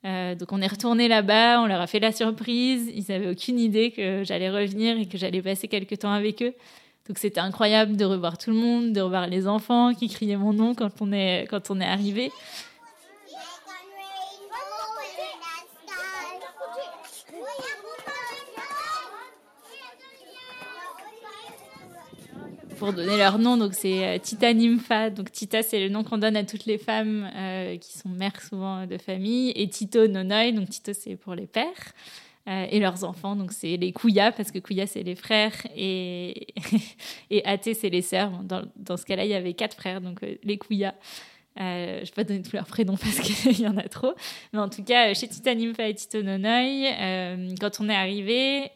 Euh, 0.06 0.34
donc 0.36 0.52
on 0.52 0.60
est 0.60 0.66
retourné 0.68 1.08
là-bas, 1.08 1.60
on 1.60 1.66
leur 1.66 1.80
a 1.80 1.86
fait 1.86 1.98
la 1.98 2.12
surprise. 2.12 2.90
Ils 2.94 3.04
n'avaient 3.08 3.30
aucune 3.30 3.58
idée 3.58 3.90
que 3.90 4.22
j'allais 4.24 4.50
revenir 4.50 4.98
et 4.98 5.06
que 5.06 5.18
j'allais 5.18 5.42
passer 5.42 5.66
quelques 5.68 5.98
temps 5.98 6.12
avec 6.12 6.42
eux. 6.42 6.54
Donc 7.08 7.18
c'était 7.18 7.40
incroyable 7.40 7.96
de 7.96 8.04
revoir 8.04 8.38
tout 8.38 8.50
le 8.50 8.56
monde, 8.56 8.92
de 8.92 9.00
revoir 9.00 9.26
les 9.26 9.46
enfants 9.46 9.94
qui 9.94 10.08
criaient 10.08 10.36
mon 10.36 10.52
nom 10.52 10.74
quand 10.74 10.90
on 11.00 11.12
est, 11.12 11.46
quand 11.50 11.70
on 11.70 11.80
est 11.80 11.86
arrivé. 11.86 12.30
Pour 22.76 22.92
donner 22.92 23.16
leur 23.16 23.38
nom. 23.38 23.56
Donc 23.56 23.74
c'est 23.74 24.06
euh, 24.06 24.18
Tita 24.18 24.52
Nympha. 24.52 25.10
Donc 25.10 25.32
Tita, 25.32 25.62
c'est 25.62 25.80
le 25.80 25.88
nom 25.88 26.04
qu'on 26.04 26.18
donne 26.18 26.36
à 26.36 26.44
toutes 26.44 26.66
les 26.66 26.78
femmes 26.78 27.28
euh, 27.34 27.76
qui 27.76 27.98
sont 27.98 28.08
mères 28.08 28.40
souvent 28.40 28.86
de 28.86 28.98
famille. 28.98 29.52
Et 29.56 29.68
Tito 29.68 30.06
Nonoi, 30.06 30.52
donc 30.52 30.68
Tito 30.70 30.92
c'est 30.92 31.16
pour 31.16 31.34
les 31.34 31.46
pères. 31.46 31.92
Euh, 32.48 32.66
et 32.70 32.78
leurs 32.78 33.02
enfants, 33.02 33.34
donc 33.34 33.50
c'est 33.50 33.76
les 33.76 33.90
Kouya, 33.90 34.30
parce 34.30 34.52
que 34.52 34.60
Kouya 34.60 34.86
c'est 34.86 35.02
les 35.02 35.16
frères 35.16 35.66
et, 35.74 36.54
et 37.30 37.44
Athé 37.44 37.74
c'est 37.74 37.90
les 37.90 38.02
sœurs. 38.02 38.30
Dans, 38.44 38.62
dans 38.76 38.96
ce 38.96 39.04
cas-là, 39.04 39.24
il 39.24 39.30
y 39.30 39.34
avait 39.34 39.54
quatre 39.54 39.76
frères, 39.76 40.00
donc 40.00 40.20
les 40.20 40.56
Kouya. 40.56 40.94
je 41.56 41.62
ne 41.62 42.04
vais 42.04 42.12
pas 42.14 42.22
donner 42.22 42.42
tous 42.42 42.52
leurs 42.52 42.66
prénoms 42.66 42.96
parce 43.02 43.18
qu'il 43.18 43.60
y 43.60 43.66
en 43.66 43.76
a 43.76 43.88
trop. 43.88 44.14
Mais 44.52 44.60
en 44.60 44.68
tout 44.68 44.84
cas, 44.84 45.12
chez 45.14 45.26
Tita 45.26 45.52
et 45.52 45.94
Tito 45.96 46.22
Nonoi, 46.22 46.92
quand 47.60 47.80
on 47.80 47.88
est 47.88 47.96
arrivé, 47.96 48.70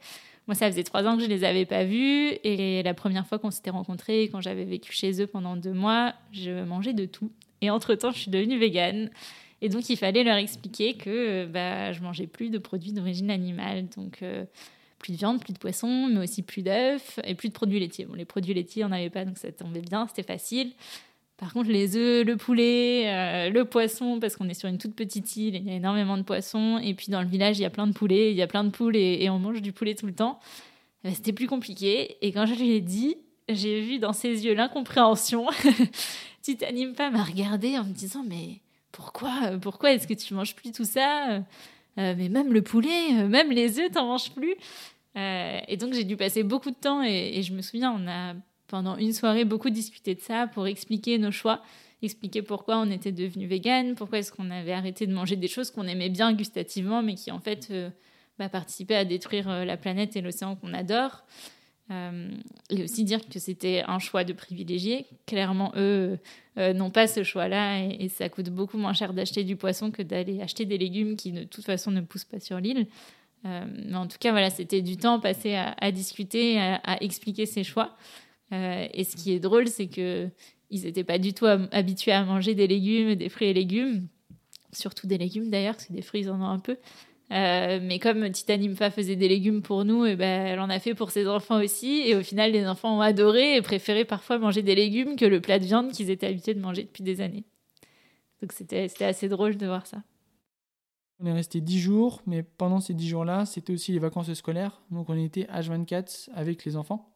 moi, 0.47 0.55
ça 0.55 0.71
faisait 0.71 0.83
trois 0.83 1.05
ans 1.05 1.17
que 1.17 1.23
je 1.23 1.29
les 1.29 1.45
avais 1.45 1.65
pas 1.65 1.85
vus. 1.85 2.33
Et 2.45 2.83
la 2.83 2.95
première 2.95 3.27
fois 3.27 3.39
qu'on 3.39 3.51
s'était 3.51 3.71
rencontrés, 3.71 4.29
quand 4.33 4.41
j'avais 4.41 4.65
vécu 4.65 4.93
chez 4.93 5.23
eux 5.23 5.27
pendant 5.27 5.57
deux 5.57 5.73
mois, 5.73 6.15
je 6.33 6.65
mangeais 6.65 6.93
de 6.93 7.07
tout. 7.07 7.31
Et 7.61 7.71
entre-temps, 7.71 8.11
je 8.11 8.19
suis 8.19 8.31
devenue 8.31 8.59
végane. 8.59 9.11
Et 9.63 9.69
donc, 9.69 9.89
il 9.91 9.97
fallait 9.97 10.25
leur 10.25 10.37
expliquer 10.37 10.95
que 10.95 11.47
bah, 11.47 11.93
je 11.93 12.01
mangeais 12.01 12.27
plus 12.27 12.51
de 12.51 12.59
produits 12.59 12.93
d'origine 12.93 13.31
animale. 13.31 13.87
Donc, 13.97 14.23
euh, 14.23 14.45
plus 14.99 15.13
de 15.13 15.19
viande, 15.19 15.41
plus 15.41 15.53
de 15.53 15.59
poisson, 15.59 16.09
mais 16.09 16.21
aussi 16.21 16.43
plus 16.43 16.63
d'œufs 16.63 17.19
et 17.25 17.35
plus 17.35 17.49
de 17.49 17.55
produits 17.55 17.81
laitiers. 17.81 18.05
Bon, 18.05 18.15
les 18.15 18.25
produits 18.25 18.55
laitiers, 18.55 18.85
on 18.85 18.89
n'avait 18.89 19.11
pas, 19.11 19.25
donc 19.25 19.39
ça 19.39 19.51
tombait 19.51 19.81
bien, 19.81 20.07
c'était 20.07 20.23
facile. 20.23 20.73
Par 21.41 21.55
contre, 21.55 21.71
les 21.71 21.97
œufs, 21.97 22.27
le 22.27 22.37
poulet, 22.37 23.05
euh, 23.07 23.49
le 23.49 23.65
poisson, 23.65 24.21
parce 24.21 24.37
qu'on 24.37 24.47
est 24.51 24.55
sur 24.55 24.69
une 24.69 24.77
toute 24.77 24.95
petite 24.95 25.37
île, 25.37 25.57
il 25.57 25.67
y 25.67 25.71
a 25.71 25.75
énormément 25.75 26.19
de 26.19 26.23
poissons. 26.23 26.79
Et 26.85 26.93
puis 26.93 27.07
dans 27.09 27.23
le 27.23 27.27
village, 27.27 27.59
il 27.59 27.63
y 27.63 27.65
a 27.65 27.71
plein 27.71 27.87
de 27.87 27.95
poulets, 27.95 28.31
il 28.31 28.37
y 28.37 28.43
a 28.43 28.47
plein 28.47 28.63
de 28.63 28.69
poules 28.69 28.95
et, 28.95 29.27
on 29.31 29.39
mange 29.39 29.63
du 29.63 29.73
poulet 29.73 29.95
tout 29.95 30.05
le 30.05 30.15
temps. 30.15 30.39
Euh, 31.07 31.11
c'était 31.15 31.33
plus 31.33 31.47
compliqué. 31.47 32.19
Et 32.21 32.31
quand 32.33 32.45
je 32.45 32.53
lui 32.53 32.73
ai 32.73 32.83
dit, 32.83 33.17
j'ai 33.49 33.81
vu 33.81 33.99
dans 33.99 34.13
ses 34.13 34.45
yeux 34.45 34.53
l'incompréhension. 34.53 35.47
Titanimpa 36.43 37.09
m'a 37.09 37.25
regardé 37.25 37.79
en 37.79 37.85
me 37.85 37.95
disant 37.95 38.23
Mais 38.23 38.61
pourquoi 38.93 39.33
Pourquoi 39.63 39.93
est-ce 39.93 40.07
que 40.07 40.13
tu 40.13 40.35
manges 40.35 40.55
plus 40.55 40.73
tout 40.73 40.85
ça? 40.85 41.37
Euh, 41.37 41.41
Mais 42.19 42.29
même 42.29 42.53
le 42.53 42.61
poulet, 42.61 43.15
même 43.29 43.51
les 43.51 43.79
œufs, 43.79 43.91
t'en 43.91 44.05
manges 44.05 44.31
plus. 44.33 44.57
et 45.17 45.77
donc 45.79 45.95
j'ai 45.95 46.05
dû 46.05 46.19
passer 46.19 46.43
beaucoup 46.43 46.71
de 46.71 46.77
temps 46.77 47.03
et 47.03 47.41
je 47.43 47.55
me 47.55 47.63
souviens, 47.63 47.99
on 47.99 48.07
a 48.07 48.35
pendant 48.71 48.97
une 48.97 49.13
soirée 49.13 49.45
beaucoup 49.45 49.69
discuté 49.69 50.15
de 50.15 50.21
ça 50.21 50.47
pour 50.47 50.67
expliquer 50.69 51.19
nos 51.19 51.33
choix, 51.33 51.61
expliquer 52.03 52.41
pourquoi 52.41 52.79
on 52.79 52.91
était 52.91 53.13
devenu 53.13 53.47
vegan, 53.47 53.97
pourquoi 53.97 54.19
est-ce 54.19 54.33
qu'on 54.33 54.51
avait 54.51 54.73
arrêté 54.73 55.07
de 55.07 55.13
manger 55.13 55.37
des 55.37 55.49
choses 55.49 55.71
qu'on 55.71 55.87
aimait 55.87 56.09
bien 56.09 56.33
gustativement, 56.33 57.03
mais 57.03 57.17
qui 57.17 57.33
en 57.33 57.41
fait 57.41 57.69
euh, 57.73 57.91
bah, 58.39 58.49
participaient 58.49 58.95
à 58.95 59.05
détruire 59.05 59.51
euh, 59.51 59.65
la 59.65 59.77
planète 59.77 60.17
et 60.17 60.21
l'océan 60.21 60.55
qu'on 60.55 60.73
adore. 60.73 61.25
Euh, 61.91 62.31
et 62.71 62.85
aussi 62.85 63.03
dire 63.03 63.29
que 63.29 63.41
c'était 63.41 63.83
un 63.89 63.99
choix 63.99 64.23
de 64.23 64.33
privilégié. 64.33 65.07
Clairement, 65.27 65.73
eux 65.75 66.19
n'ont 66.57 66.91
pas 66.91 67.09
ce 67.09 67.25
choix-là 67.25 67.85
et, 67.85 68.09
ça 68.09 68.29
coûte 68.29 68.51
beaucoup 68.51 68.79
moins 68.79 68.93
cher 68.93 69.13
d'acheter 69.13 69.43
du 69.43 69.57
poisson 69.57 69.91
que 69.91 70.03
d'aller 70.03 70.41
acheter 70.41 70.67
des 70.67 70.79
légumes 70.79 71.17
qui 71.17 71.33
de 71.33 71.43
toute 71.43 71.65
façon 71.65 71.91
ne 71.91 72.01
poussent 72.01 72.27
pas 72.27 72.39
sur 72.39 72.61
l'île. 72.61 72.87
mais 73.43 73.97
en 73.97 74.07
tout 74.07 74.19
cas, 74.21 74.31
voilà, 74.31 74.51
c'était 74.51 74.83
du 74.83 74.99
temps 74.99 75.19
passé 75.19 75.57
à, 75.57 75.91
discuter, 75.91 76.61
à, 76.61 76.77
à, 76.77 77.03
expliquer 77.03 77.45
ses 77.45 77.65
choix. 77.65 77.97
Euh, 78.53 78.87
et 78.93 79.05
ce 79.05 79.17
qui 79.17 79.33
est 79.33 79.41
drôle, 79.41 79.69
c'est 79.69 79.89
que 79.89 80.29
ils 80.71 80.83
n'étaient 80.83 81.05
pas 81.05 81.19
du 81.19 81.35
tout 81.35 81.47
habitués 81.47 82.13
à 82.13 82.25
manger 82.25 82.55
des 82.55 82.69
légumes, 82.69 83.17
des 83.17 83.29
fruits 83.29 83.49
et 83.49 83.55
légumes, 83.55 84.07
surtout 84.73 85.09
des 85.09 85.19
légumes 85.19 85.51
d'ailleurs, 85.51 85.75
parce 85.75 85.87
que 85.87 85.93
des 85.93 86.03
fruits 86.03 86.21
ils 86.23 86.31
en 86.31 86.41
ont 86.41 86.47
un 86.47 86.61
peu. 86.61 86.77
Euh, 87.33 87.79
mais 87.83 88.01
comme 88.01 88.29
Tita 88.31 88.57
Nympha 88.57 88.91
faisait 88.91 89.17
des 89.17 89.29
légumes 89.29 89.63
pour 89.63 89.85
nous, 89.85 90.05
et 90.05 90.17
ben, 90.17 90.47
elle 90.47 90.61
en 90.61 90.69
a 90.69 90.81
fait 90.81 90.95
pour 90.95 91.11
ses 91.11 91.29
enfants 91.29 91.63
aussi. 91.63 92.03
Et 92.07 92.17
au 92.17 92.23
final, 92.23 92.53
les 92.53 92.67
enfants 92.67 92.99
ont 92.99 93.01
adoré 93.01 93.57
et 93.57 93.63
préféré 93.63 94.05
parfois 94.05 94.39
manger 94.39 94.63
des 94.63 94.75
légumes 94.75 95.17
que 95.17 95.25
le 95.25 95.41
plat 95.41 95.59
de 95.59 95.65
viande 95.65 95.93
qu'ils 95.93 96.11
étaient 96.11 96.27
habitués 96.27 96.55
de 96.55 96.61
manger 96.61 96.85
depuis 96.85 97.05
des 97.05 97.21
années. 97.21 97.45
Donc 98.41 98.53
c'était 98.53 98.89
assez 99.01 99.29
drôle 99.29 99.57
de 99.57 99.67
voir 99.67 99.87
ça. 99.87 100.03
On 101.21 101.27
est 101.27 101.33
resté 101.33 101.61
10 101.61 101.79
jours, 101.79 102.23
mais 102.27 102.43
pendant 102.43 102.81
ces 102.81 102.95
10 102.95 103.09
jours-là, 103.09 103.45
c'était 103.45 103.75
aussi 103.75 103.93
les 103.93 103.99
vacances 103.99 104.33
scolaires. 104.33 104.81
Donc 104.91 105.11
on 105.11 105.17
était 105.17 105.45
H24 105.45 106.31
avec 106.35 106.65
les 106.65 106.77
enfants. 106.77 107.15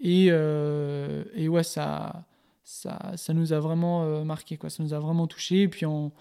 Et, 0.00 0.28
euh, 0.30 1.24
et 1.34 1.48
ouais, 1.48 1.64
ça, 1.64 2.24
ça, 2.64 3.12
ça 3.16 3.34
nous 3.34 3.52
a 3.52 3.60
vraiment 3.60 4.04
euh, 4.04 4.24
marqué, 4.24 4.56
quoi. 4.56 4.70
ça 4.70 4.82
nous 4.82 4.94
a 4.94 4.98
vraiment 4.98 5.26
touché. 5.26 5.62
Et 5.62 5.68
puis 5.68 5.86
en, 5.86 6.12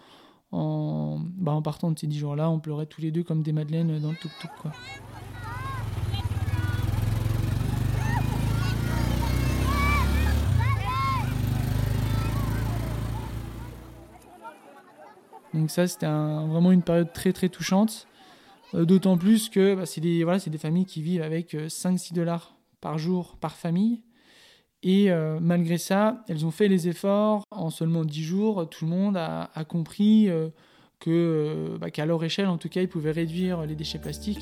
en, 0.52 1.20
bah 1.38 1.52
en 1.52 1.62
partant 1.62 1.92
de 1.92 2.00
ces 2.00 2.08
dix 2.08 2.18
jours-là, 2.18 2.50
on 2.50 2.60
pleurait 2.60 2.88
tous 2.88 3.02
les 3.02 3.12
deux 3.12 3.24
comme 3.24 3.44
des 3.44 3.54
madeleines 3.54 4.00
dans 4.00 4.12
le 4.12 4.18
tuk-tuk. 4.18 4.52
Quoi. 4.62 4.72
Donc 15.54 15.72
ça, 15.72 15.88
c'était 15.88 16.06
vraiment 16.06 16.72
une 16.72 16.84
période 16.84 17.13
très 17.13 17.34
très 17.34 17.50
touchante. 17.50 18.08
Euh, 18.74 18.86
d'autant 18.86 19.18
plus 19.18 19.50
que 19.50 19.76
bah, 19.76 19.86
c'est 19.86 20.02
des, 20.02 20.24
voilà, 20.24 20.40
des 20.40 20.58
familles 20.58 20.86
qui 20.86 21.02
vivent 21.02 21.22
avec 21.22 21.54
5-6 21.54 22.13
dollars 22.13 22.57
par 22.82 22.98
jour 22.98 23.38
par 23.38 23.56
famille. 23.56 24.02
Et 24.84 25.12
euh, 25.12 25.40
malgré 25.42 25.78
ça, 25.78 26.24
elles 26.28 26.46
ont 26.46 26.52
fait 26.52 26.68
les 26.68 26.88
efforts. 26.88 27.44
En 27.52 27.70
seulement 27.70 28.06
10 28.06 28.24
jours, 28.24 28.70
tout 28.70 28.86
le 28.86 28.92
monde 28.92 29.18
a, 29.18 29.50
compris 29.68 30.30
euh, 30.30 30.50
que, 31.00 31.78
bah, 31.80 31.90
qu'à 31.90 32.06
leur 32.06 32.24
échelle, 32.24 32.48
en 32.48 32.58
tout 32.58 32.70
cas, 32.70 32.82
ils 32.82 32.88
pouvaient 32.88 33.12
réduire 33.12 33.66
les 33.66 33.76
déchets 33.76 34.00
plastiques. 34.00 34.40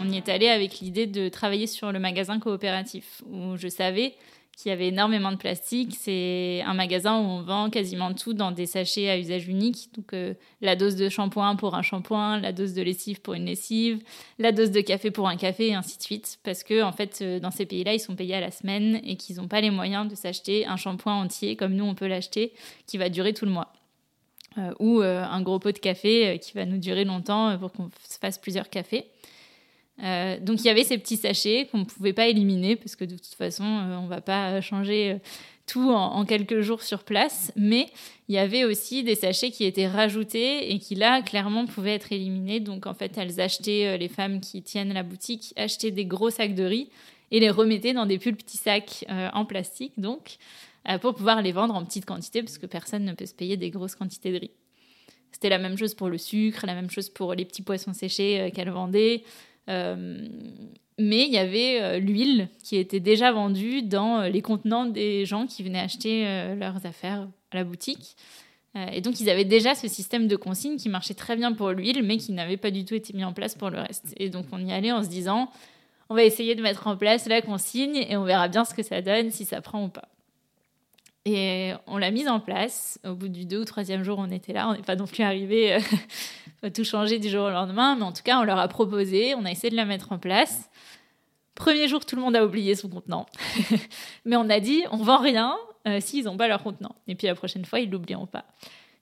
On 0.00 0.08
y 0.08 0.16
est 0.16 0.28
allé 0.28 0.46
avec 0.46 0.78
l'idée 0.78 1.08
de 1.08 1.28
travailler 1.28 1.66
sur 1.66 1.90
le 1.90 1.98
magasin 1.98 2.38
coopératif, 2.38 3.22
où 3.28 3.56
je 3.56 3.66
savais 3.66 4.14
qu'il 4.56 4.70
y 4.70 4.72
avait 4.72 4.88
énormément 4.88 5.32
de 5.32 5.36
plastique. 5.36 5.96
C'est 5.98 6.62
un 6.66 6.74
magasin 6.74 7.18
où 7.18 7.24
on 7.24 7.42
vend 7.42 7.70
quasiment 7.70 8.12
tout 8.14 8.34
dans 8.34 8.52
des 8.52 8.66
sachets 8.66 9.08
à 9.08 9.18
usage 9.18 9.48
unique. 9.48 9.88
Donc 9.96 10.12
euh, 10.12 10.34
la 10.60 10.76
dose 10.76 10.96
de 10.96 11.08
shampoing 11.08 11.56
pour 11.56 11.74
un 11.74 11.82
shampoing, 11.82 12.40
la 12.40 12.52
dose 12.52 12.74
de 12.74 12.82
lessive 12.82 13.20
pour 13.20 13.34
une 13.34 13.46
lessive, 13.46 14.02
la 14.38 14.52
dose 14.52 14.70
de 14.70 14.80
café 14.80 15.10
pour 15.10 15.28
un 15.28 15.36
café, 15.36 15.68
et 15.68 15.74
ainsi 15.74 15.98
de 15.98 16.02
suite. 16.02 16.38
Parce 16.42 16.62
que 16.62 16.82
en 16.82 16.92
fait, 16.92 17.18
euh, 17.22 17.40
dans 17.40 17.50
ces 17.50 17.66
pays-là, 17.66 17.94
ils 17.94 18.00
sont 18.00 18.16
payés 18.16 18.34
à 18.34 18.40
la 18.40 18.50
semaine 18.50 19.00
et 19.04 19.16
qu'ils 19.16 19.36
n'ont 19.36 19.48
pas 19.48 19.60
les 19.60 19.70
moyens 19.70 20.08
de 20.08 20.14
s'acheter 20.14 20.66
un 20.66 20.76
shampoing 20.76 21.14
entier 21.14 21.56
comme 21.56 21.74
nous 21.74 21.84
on 21.84 21.94
peut 21.94 22.06
l'acheter, 22.06 22.52
qui 22.86 22.98
va 22.98 23.08
durer 23.08 23.32
tout 23.32 23.44
le 23.46 23.52
mois. 23.52 23.72
Euh, 24.56 24.72
ou 24.78 25.00
un 25.00 25.42
gros 25.42 25.58
pot 25.58 25.72
de 25.72 25.80
café 25.80 26.38
qui 26.40 26.52
va 26.52 26.64
nous 26.64 26.78
durer 26.78 27.04
longtemps 27.04 27.58
pour 27.58 27.72
qu'on 27.72 27.90
se 28.08 28.18
fasse 28.18 28.38
plusieurs 28.38 28.70
cafés. 28.70 29.06
Euh, 30.02 30.38
donc 30.40 30.60
il 30.60 30.66
y 30.66 30.70
avait 30.70 30.84
ces 30.84 30.98
petits 30.98 31.16
sachets 31.16 31.68
qu'on 31.70 31.78
ne 31.78 31.84
pouvait 31.84 32.12
pas 32.12 32.26
éliminer 32.26 32.74
parce 32.74 32.96
que 32.96 33.04
de 33.04 33.14
toute 33.14 33.34
façon 33.34 33.64
euh, 33.64 33.96
on 33.96 34.04
ne 34.04 34.08
va 34.08 34.20
pas 34.20 34.60
changer 34.60 35.12
euh, 35.12 35.18
tout 35.66 35.88
en, 35.92 36.24
quelques 36.24 36.60
jours 36.60 36.82
sur 36.82 37.04
place. 37.04 37.52
Mais 37.56 37.86
il 38.28 38.34
y 38.34 38.38
avait 38.38 38.64
aussi 38.64 39.04
des 39.04 39.14
sachets 39.14 39.50
qui 39.50 39.64
étaient 39.64 39.86
rajoutés 39.86 40.72
et 40.72 40.78
qui 40.78 40.94
là 40.94 41.22
clairement 41.22 41.66
pouvaient 41.66 41.94
être 41.94 42.12
éliminés. 42.12 42.60
Donc 42.60 42.86
en 42.86 42.94
fait 42.94 43.16
elles 43.16 43.40
achetaient, 43.40 43.96
les 43.96 44.08
femmes 44.08 44.40
qui 44.40 44.62
tiennent 44.62 44.92
la 44.92 45.02
boutique, 45.02 45.52
achetaient 45.56 45.92
des 45.92 46.06
gros 46.06 46.30
sacs 46.30 46.54
de 46.54 46.64
riz 46.64 46.88
et 47.30 47.40
les 47.40 47.50
remettaient 47.50 47.94
dans 47.94 48.06
des 48.06 48.18
plus 48.18 48.34
petits 48.34 48.58
sacs 48.58 49.04
en 49.08 49.44
plastique 49.44 49.94
donc 49.96 50.36
pour 51.00 51.14
pouvoir 51.14 51.40
les 51.40 51.52
vendre 51.52 51.74
en 51.74 51.82
petites 51.82 52.04
quantités 52.04 52.42
parce 52.42 52.58
que 52.58 52.66
personne 52.66 53.04
ne 53.04 53.14
peut 53.14 53.24
se 53.24 53.34
payer 53.34 53.56
des 53.56 53.70
grosses 53.70 53.94
quantités 53.94 54.32
de 54.32 54.38
riz. 54.38 54.50
C'était 55.32 55.48
la 55.48 55.58
même 55.58 55.78
chose 55.78 55.94
pour 55.94 56.10
le 56.10 56.18
sucre, 56.18 56.66
la 56.66 56.74
même 56.74 56.90
chose 56.90 57.08
pour 57.08 57.32
les 57.32 57.46
petits 57.46 57.62
poissons 57.62 57.94
séchés 57.94 58.52
qu'elles 58.54 58.70
vendaient. 58.70 59.24
Euh, 59.68 60.28
mais 60.98 61.24
il 61.26 61.32
y 61.32 61.38
avait 61.38 61.82
euh, 61.82 61.98
l'huile 61.98 62.48
qui 62.62 62.76
était 62.76 63.00
déjà 63.00 63.32
vendue 63.32 63.82
dans 63.82 64.20
euh, 64.20 64.28
les 64.28 64.42
contenants 64.42 64.86
des 64.86 65.24
gens 65.24 65.46
qui 65.46 65.62
venaient 65.62 65.80
acheter 65.80 66.54
leurs 66.56 66.86
affaires 66.86 67.28
à 67.50 67.56
la 67.56 67.64
boutique. 67.64 68.16
et 68.92 69.00
donc, 69.00 69.20
ils 69.20 69.30
avaient 69.30 69.44
déjà 69.44 69.74
ce 69.74 69.86
système 69.86 70.26
de 70.26 70.36
consigne 70.36 70.76
qui 70.76 70.88
marchait 70.88 71.14
très 71.14 71.36
bien 71.36 71.52
pour 71.52 71.70
l'huile, 71.70 72.02
mais 72.02 72.16
qui 72.16 72.32
n'avait 72.32 72.56
pas 72.56 72.70
du 72.70 72.84
tout 72.84 72.94
été 72.94 73.12
mis 73.12 73.24
en 73.24 73.32
place 73.32 73.54
pour 73.54 73.70
le 73.70 73.78
reste. 73.78 74.14
Et 74.16 74.30
donc, 74.30 74.46
on 74.52 74.64
y 74.64 74.72
allait 74.72 74.92
en 74.92 75.02
se 75.02 75.08
disant, 75.08 75.48
on 76.08 76.14
va 76.14 76.24
essayer 76.24 76.54
de 76.54 76.62
mettre 76.62 76.86
en 76.86 76.96
place 76.96 77.26
la 77.26 77.40
consigne 77.40 77.96
et 77.96 78.16
on 78.16 78.24
verra 78.24 78.48
bien 78.48 78.64
ce 78.64 78.74
que 78.74 78.82
ça 78.82 79.00
donne, 79.00 79.30
si 79.30 79.44
ça 79.44 79.60
prend 79.60 79.84
ou 79.84 79.88
pas. 79.88 80.08
Et 81.26 81.72
on 81.86 81.96
l'a 81.96 82.10
mise 82.10 82.28
en 82.28 82.38
place. 82.38 82.98
Au 83.04 83.14
bout 83.14 83.28
du 83.28 83.46
deux 83.46 83.60
ou 83.60 83.64
troisième 83.64 84.02
jour, 84.02 84.18
on 84.18 84.30
était 84.30 84.52
là. 84.52 84.68
On 84.68 84.74
n'est 84.74 84.82
pas 84.82 84.96
non 84.96 85.06
plus 85.06 85.22
arrivé 85.22 85.78
à 86.62 86.70
tout 86.70 86.84
changer 86.84 87.18
du 87.18 87.28
jour 87.28 87.46
au 87.46 87.50
lendemain, 87.50 87.96
mais 87.96 88.02
en 88.02 88.12
tout 88.12 88.22
cas, 88.22 88.38
on 88.38 88.44
leur 88.44 88.58
a 88.58 88.68
proposé, 88.68 89.34
on 89.34 89.44
a 89.44 89.50
essayé 89.50 89.70
de 89.70 89.76
la 89.76 89.86
mettre 89.86 90.12
en 90.12 90.18
place. 90.18 90.70
Premier 91.54 91.88
jour, 91.88 92.04
tout 92.04 92.16
le 92.16 92.22
monde 92.22 92.36
a 92.36 92.44
oublié 92.44 92.74
son 92.74 92.88
contenant. 92.88 93.26
mais 94.24 94.36
on 94.36 94.50
a 94.50 94.60
dit, 94.60 94.84
on 94.90 94.98
vend 94.98 95.18
rien 95.18 95.56
euh, 95.86 96.00
s'ils 96.00 96.24
n'ont 96.24 96.36
pas 96.36 96.48
leur 96.48 96.62
contenant. 96.62 96.94
Et 97.06 97.14
puis 97.14 97.26
la 97.26 97.34
prochaine 97.34 97.64
fois, 97.64 97.80
ils 97.80 97.90
l'oublieront 97.90 98.26
pas. 98.26 98.44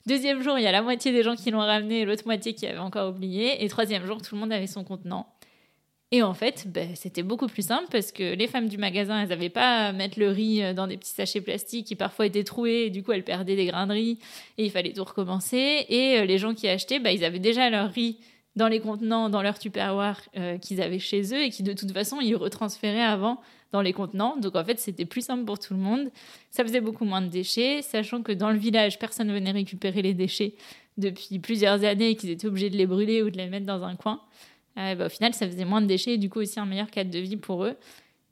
Deuxième 0.06 0.42
jour, 0.42 0.58
il 0.58 0.62
y 0.62 0.66
a 0.66 0.72
la 0.72 0.82
moitié 0.82 1.12
des 1.12 1.22
gens 1.22 1.37
qui 1.37 1.50
l'ont 1.50 1.61
ramené 1.61 2.04
l'autre 2.04 2.24
moitié 2.26 2.54
qui 2.54 2.66
avait 2.66 2.78
encore 2.78 3.11
oublié. 3.11 3.64
Et 3.64 3.68
troisième 3.68 4.04
jour, 4.04 4.20
tout 4.20 4.35
le 4.35 4.40
monde 4.40 4.52
avait 4.52 4.66
son 4.66 4.85
contenant. 4.85 5.26
Et 6.14 6.22
en 6.22 6.35
fait, 6.35 6.66
ben, 6.68 6.94
c'était 6.94 7.22
beaucoup 7.22 7.46
plus 7.46 7.66
simple 7.66 7.87
parce 7.90 8.12
que 8.12 8.35
les 8.35 8.46
femmes 8.46 8.68
du 8.68 8.77
magasin, 8.77 9.22
elles 9.22 9.31
n'avaient 9.31 9.48
pas 9.48 9.87
à 9.87 9.92
mettre 9.92 10.20
le 10.20 10.29
riz 10.29 10.62
euh, 10.62 10.75
dans 10.75 10.87
des 10.87 10.98
petits 10.98 11.14
sachets 11.14 11.40
plastiques 11.40 11.87
qui 11.87 11.96
parfois 11.96 12.27
étaient 12.27 12.44
troués 12.44 12.85
et 12.85 12.90
du 12.90 13.03
coup 13.03 13.12
elles 13.12 13.25
perdaient 13.25 13.57
des 13.57 13.64
grains 13.64 13.87
de 13.87 13.94
riz 13.94 14.18
et 14.59 14.66
il 14.66 14.70
fallait 14.70 14.92
tout 14.92 15.05
recommencer. 15.05 15.87
Et 15.88 16.18
euh, 16.18 16.27
les 16.27 16.37
gens 16.37 16.53
qui 16.53 16.68
achetaient, 16.68 17.01
ben, 17.01 17.11
ils 17.11 17.25
avaient 17.25 17.38
déjà 17.38 17.70
leur 17.70 17.90
riz 17.90 18.18
dans 18.57 18.68
les 18.68 18.81
contenants, 18.81 19.31
dans 19.31 19.40
leur 19.40 19.59
tupperware 19.59 20.20
euh, 20.37 20.59
qu'ils 20.59 20.83
avaient 20.83 20.98
chez 20.98 21.35
eux 21.35 21.44
et 21.44 21.48
qui 21.48 21.62
de 21.62 21.72
toute 21.72 21.92
façon 21.92 22.20
ils 22.20 22.37
retransféraient 22.37 23.01
avant 23.01 23.40
dans 23.72 23.81
les 23.81 23.94
contenants. 23.94 24.37
Donc 24.37 24.55
en 24.55 24.64
fait, 24.64 24.79
c'était 24.79 25.07
plus 25.07 25.25
simple 25.25 25.46
pour 25.46 25.59
tout 25.59 25.72
le 25.72 25.81
monde. 25.81 26.11
Ça 26.51 26.62
faisait 26.62 26.83
beaucoup 26.83 27.07
moins 27.07 27.22
de 27.22 27.29
déchets, 27.29 27.81
sachant 27.81 28.22
que 28.22 28.33
dans 28.33 28.51
le 28.51 28.59
village, 28.59 28.98
personne 28.98 29.29
ne 29.29 29.33
venait 29.33 29.53
récupérer 29.53 30.03
les 30.03 30.12
déchets 30.12 30.57
depuis 30.98 31.38
plusieurs 31.38 31.85
années 31.85 32.11
et 32.11 32.16
qu'ils 32.16 32.29
étaient 32.29 32.46
obligés 32.46 32.68
de 32.68 32.77
les 32.77 32.87
brûler 32.87 33.22
ou 33.22 33.31
de 33.31 33.38
les 33.38 33.46
mettre 33.46 33.64
dans 33.64 33.83
un 33.83 33.96
coin. 33.96 34.20
Euh, 34.78 34.94
bah, 34.94 35.06
au 35.06 35.08
final, 35.08 35.35
ça 35.35 35.46
faisait 35.46 35.64
moins 35.64 35.80
de 35.80 35.87
déchets 35.87 36.14
et 36.14 36.18
du 36.18 36.30
coup 36.30 36.40
aussi 36.40 36.58
un 36.58 36.66
meilleur 36.66 36.90
cadre 36.90 37.11
de 37.11 37.18
vie 37.18 37.37
pour 37.37 37.64
eux. 37.64 37.76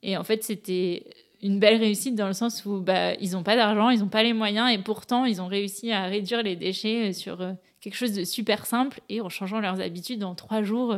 Et 0.02 0.16
en 0.16 0.24
fait, 0.24 0.42
c'était 0.42 1.04
une 1.42 1.58
belle 1.58 1.78
réussite 1.78 2.14
dans 2.14 2.26
le 2.26 2.32
sens 2.32 2.64
où 2.64 2.80
bah, 2.80 3.14
ils 3.14 3.32
n'ont 3.32 3.42
pas 3.42 3.56
d'argent, 3.56 3.90
ils 3.90 4.00
n'ont 4.00 4.08
pas 4.08 4.22
les 4.22 4.32
moyens 4.32 4.70
et 4.72 4.78
pourtant 4.78 5.24
ils 5.24 5.40
ont 5.40 5.46
réussi 5.46 5.90
à 5.92 6.04
réduire 6.04 6.42
les 6.42 6.56
déchets 6.56 7.12
sur 7.12 7.40
euh, 7.40 7.52
quelque 7.80 7.94
chose 7.94 8.12
de 8.12 8.24
super 8.24 8.66
simple 8.66 9.00
et 9.08 9.20
en 9.20 9.28
changeant 9.28 9.60
leurs 9.60 9.80
habitudes 9.80 10.22
en 10.24 10.34
trois 10.34 10.62
jours. 10.62 10.96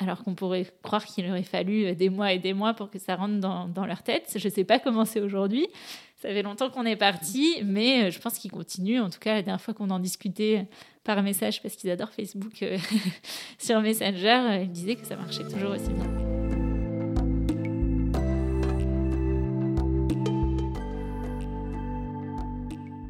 Alors 0.00 0.22
qu'on 0.22 0.34
pourrait 0.34 0.66
croire 0.82 1.04
qu'il 1.04 1.28
aurait 1.28 1.42
fallu 1.42 1.92
des 1.96 2.08
mois 2.08 2.32
et 2.32 2.38
des 2.38 2.52
mois 2.52 2.72
pour 2.72 2.88
que 2.88 3.00
ça 3.00 3.16
rentre 3.16 3.40
dans, 3.40 3.66
dans 3.66 3.84
leur 3.84 4.04
tête. 4.04 4.32
Je 4.36 4.46
ne 4.46 4.52
sais 4.52 4.62
pas 4.62 4.78
comment 4.78 5.04
c'est 5.04 5.20
aujourd'hui. 5.20 5.66
Ça 6.18 6.30
fait 6.30 6.42
longtemps 6.42 6.68
qu'on 6.68 6.84
est 6.84 6.96
parti, 6.96 7.62
mais 7.64 8.10
je 8.10 8.18
pense 8.18 8.40
qu'ils 8.40 8.50
continuent. 8.50 9.00
En 9.00 9.08
tout 9.08 9.20
cas, 9.20 9.34
la 9.34 9.42
dernière 9.42 9.60
fois 9.60 9.72
qu'on 9.72 9.88
en 9.90 10.00
discutait 10.00 10.66
par 11.04 11.22
message 11.22 11.62
parce 11.62 11.76
qu'ils 11.76 11.90
adorent 11.90 12.10
Facebook 12.10 12.60
euh, 12.62 12.76
sur 13.58 13.80
Messenger. 13.80 14.26
Euh, 14.26 14.62
ils 14.62 14.70
disaient 14.72 14.96
que 14.96 15.06
ça 15.06 15.14
marchait 15.14 15.44
toujours 15.44 15.70
aussi 15.70 15.90
bien. 15.90 16.04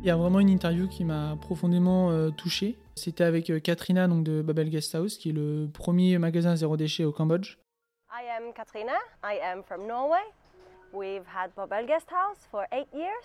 Il 0.03 0.07
y 0.07 0.11
a 0.11 0.17
vraiment 0.17 0.41
une 0.41 0.51
interview 0.51 0.87
qui 0.87 1.05
m'a 1.05 1.37
profondément 1.41 2.11
euh, 2.11 2.29
touché. 2.29 2.77
C'était 2.95 3.25
avec 3.25 3.51
Katrina 3.63 4.07
donc 4.07 4.23
de 4.23 4.43
Babel 4.43 4.69
Guest 4.69 4.95
House, 4.95 5.17
qui 5.17 5.31
est 5.31 5.33
le 5.33 5.67
premier 5.73 6.19
magasin 6.19 6.57
zéro 6.57 6.77
déchet 6.77 7.05
au 7.05 7.13
Cambodge. 7.13 7.57
I 8.13 8.29
am 8.37 8.53
Katrina. 8.53 8.99
I 9.25 9.39
am 9.43 9.63
from 9.63 9.87
Norway. 9.87 10.21
We've 10.93 11.27
had 11.27 11.55
Babel 11.55 11.87
Guest 11.87 12.11
House 12.11 12.47
for 12.51 12.67
eight 12.73 12.89
years, 12.95 13.25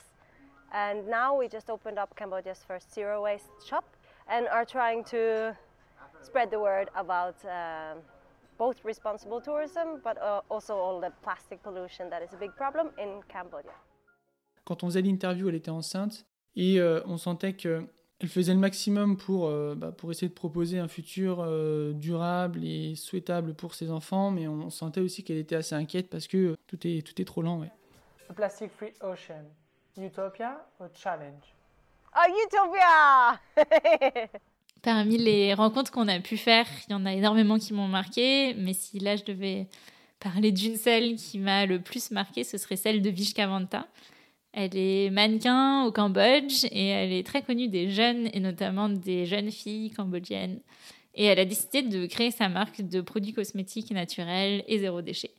and 0.72 1.08
now 1.08 1.38
we 1.38 1.48
just 1.48 1.70
opened 1.70 1.98
up 1.98 2.16
Cambodia's 2.16 2.64
first 2.68 2.94
zero 2.94 3.24
waste 3.24 3.52
shop. 3.66 3.86
and 4.28 4.48
are 4.48 4.66
trying 4.66 5.04
to 5.06 5.56
spread 6.22 6.50
the 6.52 6.60
word 6.60 6.90
about 6.96 7.36
uh, 7.46 7.96
both 8.58 8.84
responsible 8.84 9.42
tourism, 9.42 10.00
but 10.04 10.18
uh, 10.22 10.42
also 10.50 10.76
all 10.76 11.00
the 11.00 11.12
plastic 11.24 11.62
pollution 11.64 12.10
that 12.10 12.22
is 12.22 12.34
a 12.34 12.38
big 12.38 12.56
problem 12.56 12.90
in 12.98 13.22
Cambodia. 13.28 13.74
Quand 14.66 14.82
on 14.84 14.88
faisait 14.88 15.02
l'interview, 15.02 15.50
elle 15.50 15.56
était 15.56 15.72
enceinte 15.72 16.26
et 16.56 16.80
euh, 16.80 17.02
on 17.06 17.18
sentait 17.18 17.54
que 17.54 17.86
elle 18.24 18.30
faisait 18.30 18.54
le 18.54 18.60
maximum 18.60 19.18
pour, 19.18 19.48
euh, 19.48 19.76
bah, 19.76 19.92
pour 19.92 20.10
essayer 20.10 20.30
de 20.30 20.34
proposer 20.34 20.80
un 20.80 20.88
futur 20.88 21.42
euh, 21.42 21.92
durable 21.92 22.64
et 22.64 22.96
souhaitable 22.96 23.54
pour 23.54 23.74
ses 23.74 23.92
enfants, 23.92 24.32
mais 24.32 24.48
on 24.48 24.70
sentait 24.70 25.02
aussi 25.02 25.26
qu'elle 25.26 25.38
était 25.38 25.58
assez 25.58 25.76
inquiète 25.76 26.10
parce 26.10 26.28
que 26.28 26.56
tout 26.68 26.80
est, 26.88 27.06
tout 27.06 27.22
est 27.22 27.26
trop 27.26 27.42
lent. 27.42 27.60
Ouais. 27.60 27.70
A 28.30 28.34
Plastic 28.34 28.72
Free 28.72 28.94
Ocean, 29.02 29.44
Utopia 29.98 30.66
or 30.80 30.88
Challenge? 30.96 31.44
Oh, 32.16 32.32
Utopia 32.48 33.42
Parmi 34.82 35.18
les 35.18 35.54
rencontres 35.54 35.92
qu'on 35.92 36.08
a 36.08 36.20
pu 36.22 36.38
faire, 36.38 36.66
il 36.88 36.94
y 36.94 36.96
en 36.96 37.06
a 37.06 37.12
énormément 37.12 37.60
qui 37.60 37.74
m'ont 37.74 37.90
marqué, 37.90 38.54
mais 38.54 38.74
si 38.74 39.00
là 39.00 39.18
je 39.18 39.26
devais 39.26 39.68
parler 40.22 40.54
d'une 40.54 40.78
seule 40.78 41.16
qui 41.16 41.40
m'a 41.40 41.66
le 41.66 41.82
plus 41.82 42.12
marqué, 42.12 42.46
ce 42.46 42.58
serait 42.58 42.78
celle 42.78 43.02
de 43.02 43.10
Vishka 43.10 43.46
Vanta. 43.48 43.86
Elle 44.54 44.78
est 44.78 45.10
mannequin 45.10 45.84
au 45.86 45.92
Cambodge 45.92 46.66
et 46.72 46.88
elle 46.88 47.12
est 47.12 47.26
très 47.26 47.42
connue 47.42 47.68
des 47.68 47.90
jeunes 47.90 48.30
et 48.34 48.40
notamment 48.40 48.88
des 48.88 49.26
jeunes 49.26 49.52
filles 49.52 49.90
cambodgiennes. 49.92 50.60
Et 51.16 51.26
elle 51.26 51.40
a 51.40 51.46
décidé 51.46 51.82
de 51.82 52.06
créer 52.06 52.30
sa 52.30 52.50
marque 52.50 52.82
de 52.82 53.02
produits 53.02 53.34
cosmétiques 53.34 53.92
naturels 53.92 54.64
et 54.68 54.80
zéro 54.80 55.02
déchet. 55.02 55.32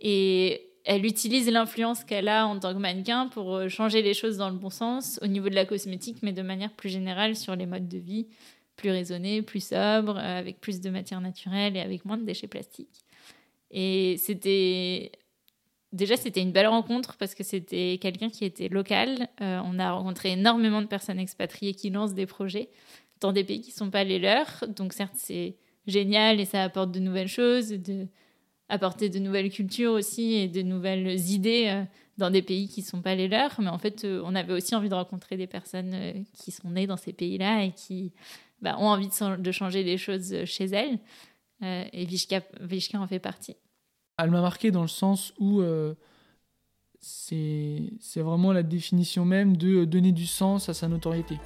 Et 0.00 0.66
elle 0.84 1.06
utilise 1.06 1.48
l'influence 1.48 2.02
qu'elle 2.02 2.28
a 2.28 2.46
en 2.46 2.58
tant 2.58 2.74
que 2.74 2.78
mannequin 2.78 3.28
pour 3.28 3.54
euh, 3.54 3.68
changer 3.68 4.02
les 4.02 4.14
choses 4.14 4.36
dans 4.36 4.50
le 4.50 4.56
bon 4.56 4.70
sens 4.70 5.20
au 5.22 5.28
niveau 5.28 5.48
de 5.48 5.54
la 5.54 5.64
cosmétique, 5.64 6.18
mais 6.22 6.32
de 6.32 6.42
manière 6.42 6.72
plus 6.72 6.88
générale 6.88 7.36
sur 7.36 7.54
les 7.54 7.66
modes 7.66 7.88
de 7.88 7.98
vie 7.98 8.26
plus 8.74 8.90
raisonnés, 8.90 9.42
plus 9.42 9.64
sobres, 9.64 10.18
euh, 10.18 10.38
avec 10.38 10.60
plus 10.60 10.80
de 10.80 10.90
matières 10.90 11.20
naturelles 11.20 11.76
et 11.76 11.80
avec 11.80 12.04
moins 12.04 12.16
de 12.16 12.24
déchets 12.24 12.48
plastiques. 12.48 13.04
Et 13.70 14.16
c'était 14.18 15.12
déjà 15.92 16.16
c'était 16.16 16.40
une 16.40 16.52
belle 16.52 16.66
rencontre 16.66 17.16
parce 17.16 17.34
que 17.34 17.44
c'était 17.44 17.98
quelqu'un 18.00 18.30
qui 18.30 18.44
était 18.44 18.68
local. 18.68 19.28
Euh, 19.40 19.60
on 19.64 19.78
a 19.78 19.92
rencontré 19.92 20.32
énormément 20.32 20.82
de 20.82 20.86
personnes 20.86 21.18
expatriées 21.18 21.74
qui 21.74 21.90
lancent 21.90 22.14
des 22.14 22.26
projets 22.26 22.70
dans 23.20 23.32
des 23.32 23.44
pays 23.44 23.60
qui 23.60 23.70
ne 23.70 23.76
sont 23.76 23.90
pas 23.90 24.04
les 24.04 24.18
leurs. 24.18 24.64
Donc 24.68 24.92
certes 24.92 25.14
c'est 25.16 25.56
génial 25.86 26.40
et 26.40 26.44
ça 26.44 26.62
apporte 26.62 26.92
de 26.92 27.00
nouvelles 27.00 27.28
choses, 27.28 27.74
apporter 28.68 29.08
de 29.08 29.18
nouvelles 29.18 29.50
cultures 29.50 29.92
aussi 29.92 30.34
et 30.34 30.48
de 30.48 30.62
nouvelles 30.62 31.18
idées 31.30 31.66
euh, 31.68 31.84
dans 32.18 32.30
des 32.30 32.42
pays 32.42 32.68
qui 32.68 32.80
ne 32.80 32.86
sont 32.86 33.02
pas 33.02 33.14
les 33.14 33.28
leurs. 33.28 33.60
Mais 33.60 33.68
en 33.68 33.78
fait, 33.78 34.04
euh, 34.04 34.22
on 34.24 34.34
avait 34.34 34.52
aussi 34.52 34.74
envie 34.74 34.88
de 34.88 34.94
rencontrer 34.94 35.36
des 35.36 35.46
personnes 35.46 36.24
qui 36.32 36.50
sont 36.50 36.70
nées 36.70 36.86
dans 36.86 36.96
ces 36.96 37.12
pays-là 37.12 37.64
et 37.64 37.72
qui 37.72 38.12
bah, 38.60 38.76
ont 38.78 38.88
envie 38.88 39.08
de, 39.38 39.52
changer 39.52 39.84
des 39.84 39.98
choses 39.98 40.44
chez 40.44 40.66
elles. 40.66 40.98
et 41.62 42.04
Vishka, 42.04 42.42
Vishka 42.60 42.98
en 42.98 43.06
fait 43.06 43.18
partie. 43.18 43.56
Elle 44.22 44.30
m'a 44.30 44.40
marqué 44.40 44.70
dans 44.70 44.82
le 44.82 44.88
sens 44.88 45.32
où 45.38 45.60
euh, 45.60 45.94
c'est 47.00 47.90
vraiment 48.16 48.52
la 48.52 48.62
définition 48.62 49.24
même 49.24 49.56
de 49.56 49.84
donner 49.84 50.12
du 50.12 50.26
sens 50.26 50.68
à 50.68 50.74
sa 50.74 50.88
notoriété. 50.88 51.38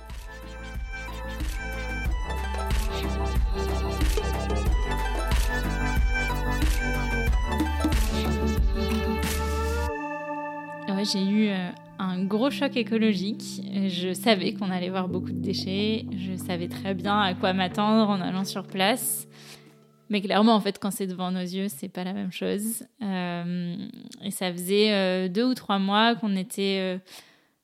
j'ai 11.12 11.24
eu 11.24 11.48
euh, 11.48 11.70
un 11.98 12.24
gros 12.24 12.50
choc 12.50 12.76
écologique. 12.76 13.62
Je 13.88 14.12
savais 14.12 14.54
qu'on 14.54 14.70
allait 14.70 14.90
voir 14.90 15.08
beaucoup 15.08 15.30
de 15.30 15.40
déchets. 15.40 16.04
Je 16.16 16.36
savais 16.36 16.68
très 16.68 16.94
bien 16.94 17.18
à 17.18 17.34
quoi 17.34 17.52
m'attendre 17.52 18.08
en 18.10 18.20
allant 18.20 18.44
sur 18.44 18.64
place. 18.64 19.28
Mais 20.08 20.20
clairement, 20.20 20.54
en 20.54 20.60
fait, 20.60 20.78
quand 20.78 20.90
c'est 20.90 21.06
devant 21.06 21.30
nos 21.30 21.40
yeux, 21.40 21.68
c'est 21.68 21.88
pas 21.88 22.04
la 22.04 22.12
même 22.12 22.32
chose. 22.32 22.84
Euh, 23.02 23.76
et 24.22 24.30
ça 24.30 24.52
faisait 24.52 24.92
euh, 24.92 25.28
deux 25.28 25.44
ou 25.44 25.54
trois 25.54 25.78
mois 25.78 26.14
qu'on 26.14 26.36
était 26.36 27.00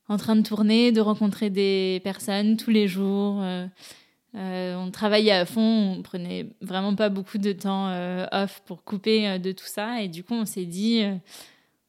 en 0.08 0.16
train 0.16 0.36
de 0.36 0.42
tourner, 0.42 0.92
de 0.92 1.00
rencontrer 1.00 1.50
des 1.50 2.00
personnes 2.02 2.56
tous 2.56 2.70
les 2.70 2.88
jours. 2.88 3.42
on 4.34 4.90
travaillait 4.92 5.32
à 5.32 5.46
fond, 5.46 5.96
on 5.98 6.02
prenait 6.02 6.48
vraiment 6.60 6.94
pas 6.94 7.08
beaucoup 7.08 7.38
de 7.38 7.52
temps 7.52 7.92
off 8.32 8.62
pour 8.66 8.84
couper 8.84 9.38
de 9.38 9.52
tout 9.52 9.66
ça. 9.66 10.02
Et 10.02 10.08
du 10.08 10.24
coup, 10.24 10.34
on 10.34 10.44
s'est 10.44 10.66
dit 10.66 11.04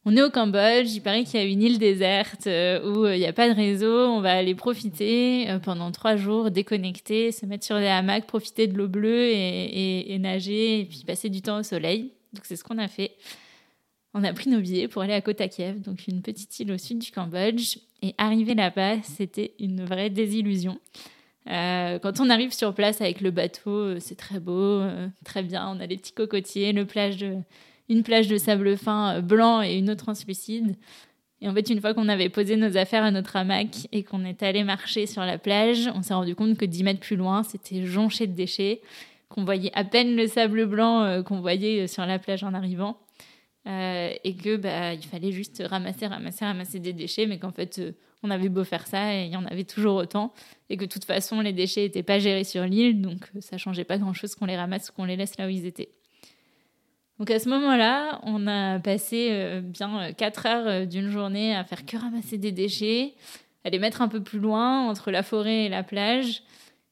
on 0.06 0.18
est 0.18 0.22
au 0.22 0.30
Cambodge, 0.30 0.92
il 0.94 1.02
paraît 1.02 1.24
qu'il 1.24 1.40
y 1.40 1.44
a 1.44 1.46
une 1.46 1.62
île 1.62 1.80
déserte 1.80 2.48
euh, 2.48 2.92
où 2.92 3.06
euh, 3.06 3.16
il 3.16 3.20
n'y 3.20 3.26
a 3.26 3.32
pas 3.32 3.48
de 3.48 3.56
réseau. 3.56 4.08
On 4.10 4.20
va 4.20 4.34
aller 4.34 4.54
profiter 4.54 5.50
euh, 5.50 5.60
pendant 5.60 5.92
trois 5.92 6.18
jours, 6.18 6.52
déconnecter, 6.52 7.32
se 7.32 7.46
mettre 7.46 7.66
sur 7.66 7.80
des 7.80 7.88
hamacs, 7.88 8.28
profiter 8.28 8.68
de 8.68 8.78
l'eau 8.78 8.90
bleue 8.90 9.30
et, 9.30 10.18
nager, 10.20 10.82
et 10.82 10.86
puis 10.86 11.04
passer 11.08 11.30
du 11.30 11.42
temps 11.42 11.60
au 11.60 11.64
soleil. 11.64 12.12
Donc 12.34 12.44
c'est 12.44 12.58
ce 12.58 12.66
qu'on 12.66 12.80
a 12.80 12.90
fait. 12.90 13.12
On 14.14 14.26
a 14.26 14.34
pris 14.34 14.50
nos 14.50 14.60
billets 14.60 14.90
pour 14.90 15.02
aller 15.02 15.14
à 15.14 15.22
Kota 15.22 15.48
Kiev, 15.48 15.80
donc 15.82 16.06
une 16.08 16.22
petite 16.22 16.60
île 16.60 16.74
au 16.74 16.78
sud 16.78 17.00
du 17.00 17.12
Cambodge. 17.12 17.78
Et 18.02 18.14
arriver 18.18 18.56
là-bas, 18.56 19.02
c'était 19.04 19.54
une 19.58 19.86
vraie 19.86 20.10
désillusion. 20.10 20.78
quand 21.46 22.20
on 22.20 22.30
arrive 22.30 22.52
sur 22.52 22.74
place 22.74 23.00
avec 23.00 23.22
le 23.22 23.32
bateau, 23.32 23.98
c'est 24.00 24.18
très 24.18 24.42
beau, 24.42 24.84
très 25.24 25.44
bien. 25.44 25.70
On 25.70 25.80
a 25.80 25.86
les 25.86 25.96
petits 25.96 26.12
cocotiers, 26.12 26.74
le 26.74 26.86
plage 26.86 27.18
de 27.18 27.38
une 27.90 28.04
plage 28.04 28.28
de 28.28 28.38
sable 28.38 28.78
fin 28.78 29.18
euh, 29.18 29.22
blanc 29.22 29.62
et 29.62 29.78
une 29.78 29.90
autre 29.90 30.04
translucide. 30.04 30.76
Et 31.42 31.50
en 31.50 31.54
fait, 31.54 31.70
une 31.70 31.82
fois 31.82 31.94
qu'on 31.94 32.08
avait 32.08 32.30
posé 32.30 32.56
nos 32.56 32.78
affaires 32.78 33.04
à 33.04 33.12
notre 33.12 33.36
hamac 33.36 33.88
et 33.92 34.04
qu'on 34.04 34.24
est 34.24 34.44
allé 34.44 34.64
marcher 34.64 35.06
sur 35.06 35.24
la 35.24 35.38
plage, 35.38 35.90
on 35.94 36.02
s'est 36.02 36.14
rendu 36.14 36.36
compte 36.36 36.58
que 36.58 36.66
10 36.66 36.84
mètres 36.84 37.02
plus 37.02 37.18
loin, 37.18 37.44
c'était 37.44 37.86
jonché 37.86 38.28
de 38.28 38.34
déchets, 38.34 38.82
qu'on 39.28 39.44
voyait 39.44 39.72
à 39.74 39.84
peine 39.84 40.16
le 40.16 40.28
sable 40.28 40.66
blanc 40.66 41.04
euh, 41.04 41.22
qu'on 41.22 41.42
voyait 41.42 41.82
euh, 41.82 41.88
sur 41.88 42.06
la 42.06 42.18
plage 42.20 42.44
en 42.44 42.54
arrivant. 42.54 42.98
et 43.66 44.36
que 44.42 44.58
bah, 44.58 44.94
il 44.94 45.04
fallait 45.04 45.32
juste 45.32 45.64
ramasser, 45.66 46.08
ramasser, 46.08 46.46
ramasser 46.46 46.80
des 46.80 46.94
déchets, 46.94 47.28
mais 47.28 47.40
qu'en 47.40 47.52
fait, 47.52 47.82
on 48.24 48.30
avait 48.30 48.50
beau 48.50 48.64
faire 48.64 48.88
ça 48.88 49.14
et 49.14 49.26
il 49.26 49.32
y 49.32 49.38
en 49.38 49.46
avait 49.46 49.64
toujours 49.64 49.96
autant. 49.96 50.34
Et 50.70 50.78
que 50.78 50.86
de 50.86 50.90
toute 50.90 51.06
façon, 51.06 51.42
les 51.42 51.54
déchets 51.54 51.82
n'étaient 51.82 52.04
pas 52.04 52.20
gérés 52.20 52.46
sur 52.46 52.64
l'île, 52.64 53.02
donc 53.02 53.30
ça 53.40 53.58
changeait 53.58 53.84
pas 53.84 53.98
grand-chose 53.98 54.36
qu'on 54.36 54.46
les 54.46 54.58
ramasse 54.58 54.90
ou 54.90 54.94
qu'on 54.94 55.06
les 55.06 55.18
laisse 55.18 55.38
là 55.38 55.48
où 55.48 55.50
ils 55.50 55.66
étaient. 55.66 55.90
Donc 57.24 57.32
à 57.32 57.40
ce 57.40 57.48
moment-là, 57.48 58.20
on 58.24 58.48
a 58.48 58.80
passé 58.80 59.30
euh, 59.32 59.62
bien 59.62 60.12
4 60.12 60.46
euh, 60.46 60.50
heures 60.50 60.68
euh, 60.68 60.86
d'une 60.86 61.10
journée 61.10 61.56
à 61.56 61.64
faire 61.64 61.86
que 61.86 61.96
ramasser 61.96 62.38
des 62.38 62.52
déchets, 62.52 63.14
à 63.64 63.70
les 63.70 63.80
mettre 63.80 64.02
un 64.02 64.10
peu 64.10 64.22
plus 64.22 64.40
loin 64.40 64.90
entre 64.90 65.10
la 65.10 65.24
forêt 65.24 65.64
et 65.64 65.70
la 65.70 65.84
plage, 65.84 66.44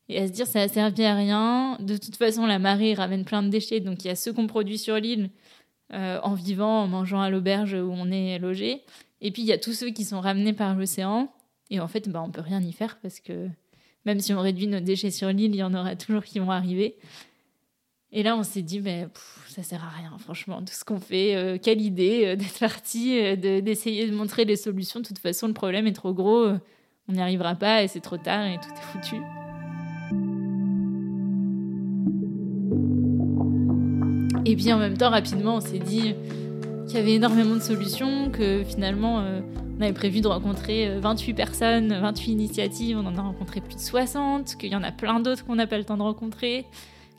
et 0.07 0.19
à 0.19 0.27
se 0.27 0.31
dire 0.31 0.47
ça 0.47 0.61
a 0.61 0.69
servi 0.69 1.03
à 1.03 1.15
rien. 1.15 1.75
De 1.81 1.97
toute 1.97 2.15
façon, 2.15 2.45
la 2.45 2.59
marée 2.59 2.93
ramène 2.93 3.25
plein 3.25 3.43
de 3.43 3.49
déchets, 3.49 3.81
donc 3.81 4.05
il 4.05 4.07
y 4.07 4.09
a 4.09 4.15
ceux 4.15 4.31
qu'on 4.31 4.47
produit 4.47 4.77
sur 4.77 4.95
l'île 4.95 5.31
en 5.91 6.33
vivant, 6.33 6.83
en 6.83 6.87
mangeant 6.87 7.19
à 7.19 7.29
l'auberge 7.29 7.73
où 7.73 7.91
on 7.91 8.09
est 8.09 8.39
logé, 8.39 8.83
et 9.19 9.31
puis 9.31 9.41
il 9.41 9.49
y 9.49 9.51
a 9.51 9.57
tous 9.57 9.73
ceux 9.73 9.89
qui 9.89 10.05
sont 10.05 10.21
ramenés 10.21 10.53
par 10.53 10.75
l'océan. 10.75 11.29
Et 11.71 11.81
en 11.81 11.89
fait, 11.89 12.07
bah, 12.07 12.23
on 12.25 12.31
peut 12.31 12.39
rien 12.39 12.61
y 12.61 12.71
faire 12.71 12.99
parce 13.01 13.19
que 13.19 13.49
même 14.05 14.21
si 14.21 14.33
on 14.33 14.39
réduit 14.39 14.67
nos 14.67 14.79
déchets 14.79 15.11
sur 15.11 15.27
l'île, 15.27 15.53
il 15.53 15.57
y 15.57 15.63
en 15.63 15.73
aura 15.73 15.97
toujours 15.97 16.23
qui 16.23 16.39
vont 16.39 16.51
arriver. 16.51 16.95
Et 18.13 18.23
là, 18.23 18.37
on 18.37 18.43
s'est 18.43 18.61
dit, 18.61 18.79
mais 18.79 19.07
ça 19.51 19.63
sert 19.63 19.83
à 19.83 19.89
rien, 19.89 20.17
franchement, 20.17 20.61
tout 20.61 20.73
ce 20.73 20.85
qu'on 20.85 20.99
fait. 20.99 21.35
Euh, 21.35 21.57
quelle 21.61 21.81
idée 21.81 22.23
euh, 22.25 22.35
d'être 22.37 22.59
parti, 22.59 23.19
euh, 23.19 23.35
d'essayer 23.61 24.07
de, 24.07 24.15
montrer 24.15 24.45
les 24.45 24.55
solutions. 24.55 25.01
De 25.01 25.05
toute 25.05 25.19
façon, 25.19 25.47
le 25.47 25.53
problème 25.53 25.87
est 25.87 25.93
trop 25.93 26.13
gros, 26.13 26.47
on 27.09 27.13
n'y 27.13 27.21
arrivera 27.21 27.55
pas 27.55 27.83
et 27.83 27.87
c'est 27.87 27.99
trop 27.99 28.17
tard 28.17 28.45
et 28.45 28.55
tout 28.55 28.69
est 28.69 28.81
foutu. 28.81 29.15
Et 34.45 34.55
puis 34.55 34.71
en 34.71 34.77
même 34.77 34.97
temps, 34.97 35.09
rapidement, 35.09 35.55
on 35.55 35.61
s'est 35.61 35.79
dit 35.79 36.15
qu'il 36.87 36.95
y 36.95 36.99
avait 36.99 37.13
énormément 37.13 37.55
de 37.55 37.61
solutions, 37.61 38.31
que 38.31 38.63
finalement, 38.63 39.23
on 39.77 39.81
avait 39.81 39.93
prévu 39.93 40.21
de 40.21 40.27
rencontrer 40.27 40.97
28 40.99 41.33
personnes, 41.33 41.93
28 41.93 42.31
initiatives, 42.31 42.97
on 42.97 43.05
en 43.05 43.17
a 43.17 43.21
rencontré 43.21 43.61
plus 43.61 43.75
de 43.75 43.81
60, 43.81 44.55
qu'il 44.55 44.71
y 44.71 44.75
en 44.75 44.83
a 44.83 44.91
plein 44.91 45.19
d'autres 45.19 45.45
qu'on 45.45 45.55
n'a 45.55 45.67
pas 45.67 45.77
le 45.77 45.83
temps 45.83 45.97
de 45.97 46.01
rencontrer 46.01 46.65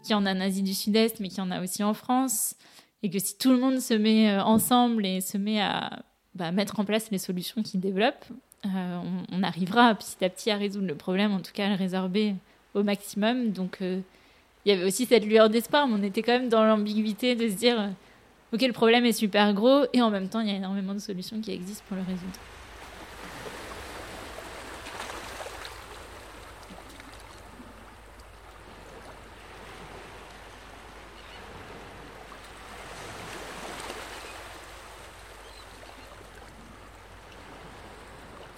qui 0.03 0.15
en 0.15 0.27
a 0.27 0.35
en 0.35 0.41
Asie 0.41 0.63
du 0.63 0.75
Sud-Est, 0.75 1.21
mais 1.21 1.29
qui 1.29 1.41
en 1.41 1.51
a 1.51 1.63
aussi 1.63 1.83
en 1.83 1.95
France. 1.95 2.55
Et 3.03 3.11
que 3.11 3.19
si 3.19 3.37
tout 3.37 3.51
le 3.51 3.59
monde 3.59 3.81
se 3.81 3.95
met 3.95 4.31
euh, 4.31 4.43
ensemble 4.43 5.07
et 5.07 5.21
se 5.21 5.37
met 5.39 5.61
à 5.61 6.03
bah, 6.35 6.53
mettre 6.53 6.79
en 6.79 6.85
place 6.85 7.11
les 7.11 7.19
solutions 7.19 7.63
qu'ils 7.63 7.81
développent, 7.81 8.27
euh, 8.67 9.01
on, 9.33 9.43
arrivera 9.43 9.93
petit 9.95 10.25
à 10.25 10.29
petit 10.29 10.51
à 10.51 10.57
résoudre 10.57 10.87
le 10.87 10.95
problème, 10.95 11.33
en 11.33 11.41
tout 11.41 11.51
cas 11.53 11.67
à 11.67 11.71
le 11.71 11.75
résorber 11.75 12.35
au 12.75 12.83
maximum. 12.85 13.51
Donc 13.51 13.79
euh, 13.83 14.01
il 14.65 14.71
y 14.71 14.73
avait 14.73 14.85
aussi 14.85 15.07
cette 15.07 15.25
lueur 15.25 15.51
d'espoir, 15.51 15.89
mais 15.89 15.95
on 15.99 16.03
était 16.05 16.23
quand 16.23 16.33
même 16.33 16.49
dans 16.49 16.65
l'ambiguïté 16.65 17.35
de 17.35 17.49
se 17.49 17.55
dire, 17.55 17.91
ok, 18.53 18.63
le 18.63 18.73
problème 18.73 19.05
est 19.05 19.13
super 19.13 19.53
gros, 19.53 19.85
et 19.93 20.01
en 20.01 20.11
même 20.11 20.29
temps, 20.29 20.41
il 20.41 20.49
y 20.49 20.53
a 20.53 20.57
énormément 20.57 20.95
de 20.95 21.01
solutions 21.01 21.41
qui 21.41 21.51
existent 21.51 21.83
pour 21.89 21.97
le 21.97 22.05
résoudre. 22.05 22.39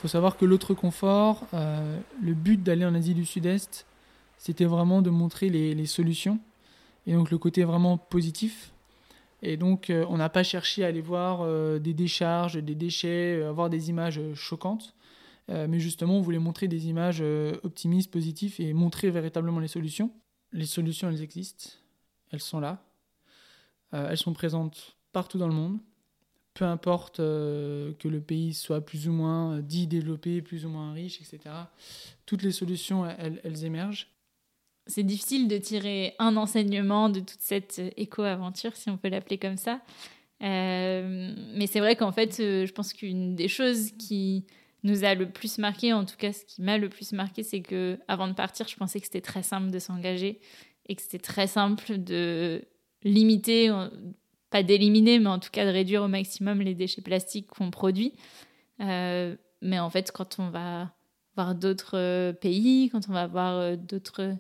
Faut 0.05 0.09
savoir 0.09 0.37
que 0.37 0.45
l'autre 0.45 0.75
confort, 0.75 1.47
euh, 1.55 1.99
le 2.21 2.35
but 2.35 2.62
d'aller 2.62 2.85
en 2.85 2.95
Asie 2.95 3.14
du 3.14 3.25
Sud-Est, 3.25 3.87
c'était 4.37 4.67
vraiment 4.67 5.01
de 5.01 5.09
montrer 5.09 5.49
les, 5.49 5.87
solutions 5.87 6.40
et 7.07 7.14
donc 7.14 7.31
le 7.31 7.38
côté 7.38 7.64
vraiment 7.64 7.97
positif. 7.97 8.75
Et 9.40 9.57
donc, 9.57 9.88
euh, 9.88 10.05
on 10.11 10.19
n'a 10.19 10.29
pas 10.29 10.43
cherché 10.43 10.85
à 10.85 10.88
aller 10.88 11.01
voir 11.01 11.40
euh, 11.40 11.79
des 11.79 11.95
décharges, 11.95 12.62
des 12.62 12.75
déchets, 12.75 13.43
avoir 13.45 13.71
des 13.71 13.88
images 13.88 14.21
choquantes, 14.35 14.95
mais 15.49 15.81
justement, 15.81 16.19
on 16.19 16.21
voulait 16.21 16.38
montrer 16.38 16.69
des 16.69 16.88
images 16.88 17.23
optimistes, 17.62 18.11
positives 18.11 18.57
et 18.59 18.75
montrer 18.75 19.11
véritablement 19.11 19.59
les 19.59 19.69
solutions. 19.69 20.11
Les 20.53 20.67
solutions, 20.67 21.09
elles 21.09 21.23
existent, 21.23 21.71
elles 22.31 22.40
sont 22.40 22.61
là, 22.61 22.85
elles 23.93 24.19
sont 24.19 24.35
présentes 24.35 24.99
partout 25.12 25.38
dans 25.38 25.49
le 25.49 25.55
monde 25.55 25.79
peu 26.55 26.64
importe 26.64 27.19
euh, 27.19 27.93
que 27.99 28.07
le 28.07 28.21
pays 28.21 28.55
soit 28.55 28.81
plus 28.81 29.09
ou 29.09 29.12
moins 29.12 29.57
euh, 29.57 29.61
dit 29.61 29.88
développé, 29.88 30.40
plus 30.40 30.64
ou 30.64 30.69
moins 30.69 30.93
riche, 30.93 31.21
etc. 31.21 31.55
Toutes 32.27 32.43
les 32.43 32.53
solutions, 32.53 33.05
elles, 33.07 33.64
émergent. 33.64 34.09
C'est 34.87 35.03
difficile 35.03 35.49
de 35.49 35.59
tirer 35.59 36.14
un 36.19 36.37
enseignement 36.37 37.09
de 37.09 37.21
toute 37.21 37.40
cette 37.40 37.81
euh, 37.81 37.90
éco-aventure, 37.97 38.77
si 38.77 38.88
on 38.88 38.97
peut 38.97 39.09
l'appeler 39.09 39.38
comme 39.38 39.57
ça. 39.57 39.81
mais 40.40 41.67
c'est 41.67 41.81
vrai 41.81 41.97
qu'en 41.97 42.12
fait, 42.12 42.37
je 42.38 42.73
pense 42.73 42.93
qu'une 42.93 43.35
des 43.35 43.49
choses 43.49 43.90
qui 43.99 44.47
nous 44.85 45.05
a 45.05 45.14
le 45.14 45.29
plus 45.29 45.59
marqué, 45.59 45.93
en 45.93 46.05
tout 46.05 46.17
cas 46.17 46.33
ce 46.33 46.45
qui 46.45 46.62
m'a 46.62 46.79
le 46.79 46.88
plus 46.88 47.12
marqué, 47.12 47.43
c'est 47.43 47.62
que 47.62 47.99
avant 48.07 48.29
de 48.29 48.35
partir, 48.35 48.69
je 48.69 48.77
pensais 48.77 49.01
que 49.01 49.07
c'était 49.07 49.23
très 49.23 49.43
simple 49.43 49.71
de 49.71 49.79
s'engager 49.79 50.40
et 50.87 50.95
que 50.95 51.03
c'était 51.03 51.19
très 51.19 51.47
simple 51.47 51.97
de 51.97 52.62
limiter 53.03 53.71
pas 54.55 54.62
d'éliminer, 54.62 55.19
mais 55.19 55.31
en 55.31 55.40
tout 55.40 55.51
cas 55.51 55.64
de 55.64 55.71
réduire 55.71 56.05
au 56.05 56.07
maximum 56.07 56.61
les 56.61 56.77
déchets 56.77 57.03
plastiques 57.03 57.49
qu'on 57.49 57.73
produit. 57.73 58.12
Euh, 58.79 59.35
mais 59.62 59.81
en 59.81 59.90
fait, 59.90 60.12
quand 60.12 60.38
on 60.38 60.49
va 60.49 60.93
voir 61.35 61.57
d'autres 61.57 61.99
euh, 61.99 62.33
pays, 62.33 62.88
quand 62.88 63.01
on 63.09 63.12
va 63.12 63.27
voir 63.27 63.59
euh, 63.59 63.75
d'autres 63.75 64.37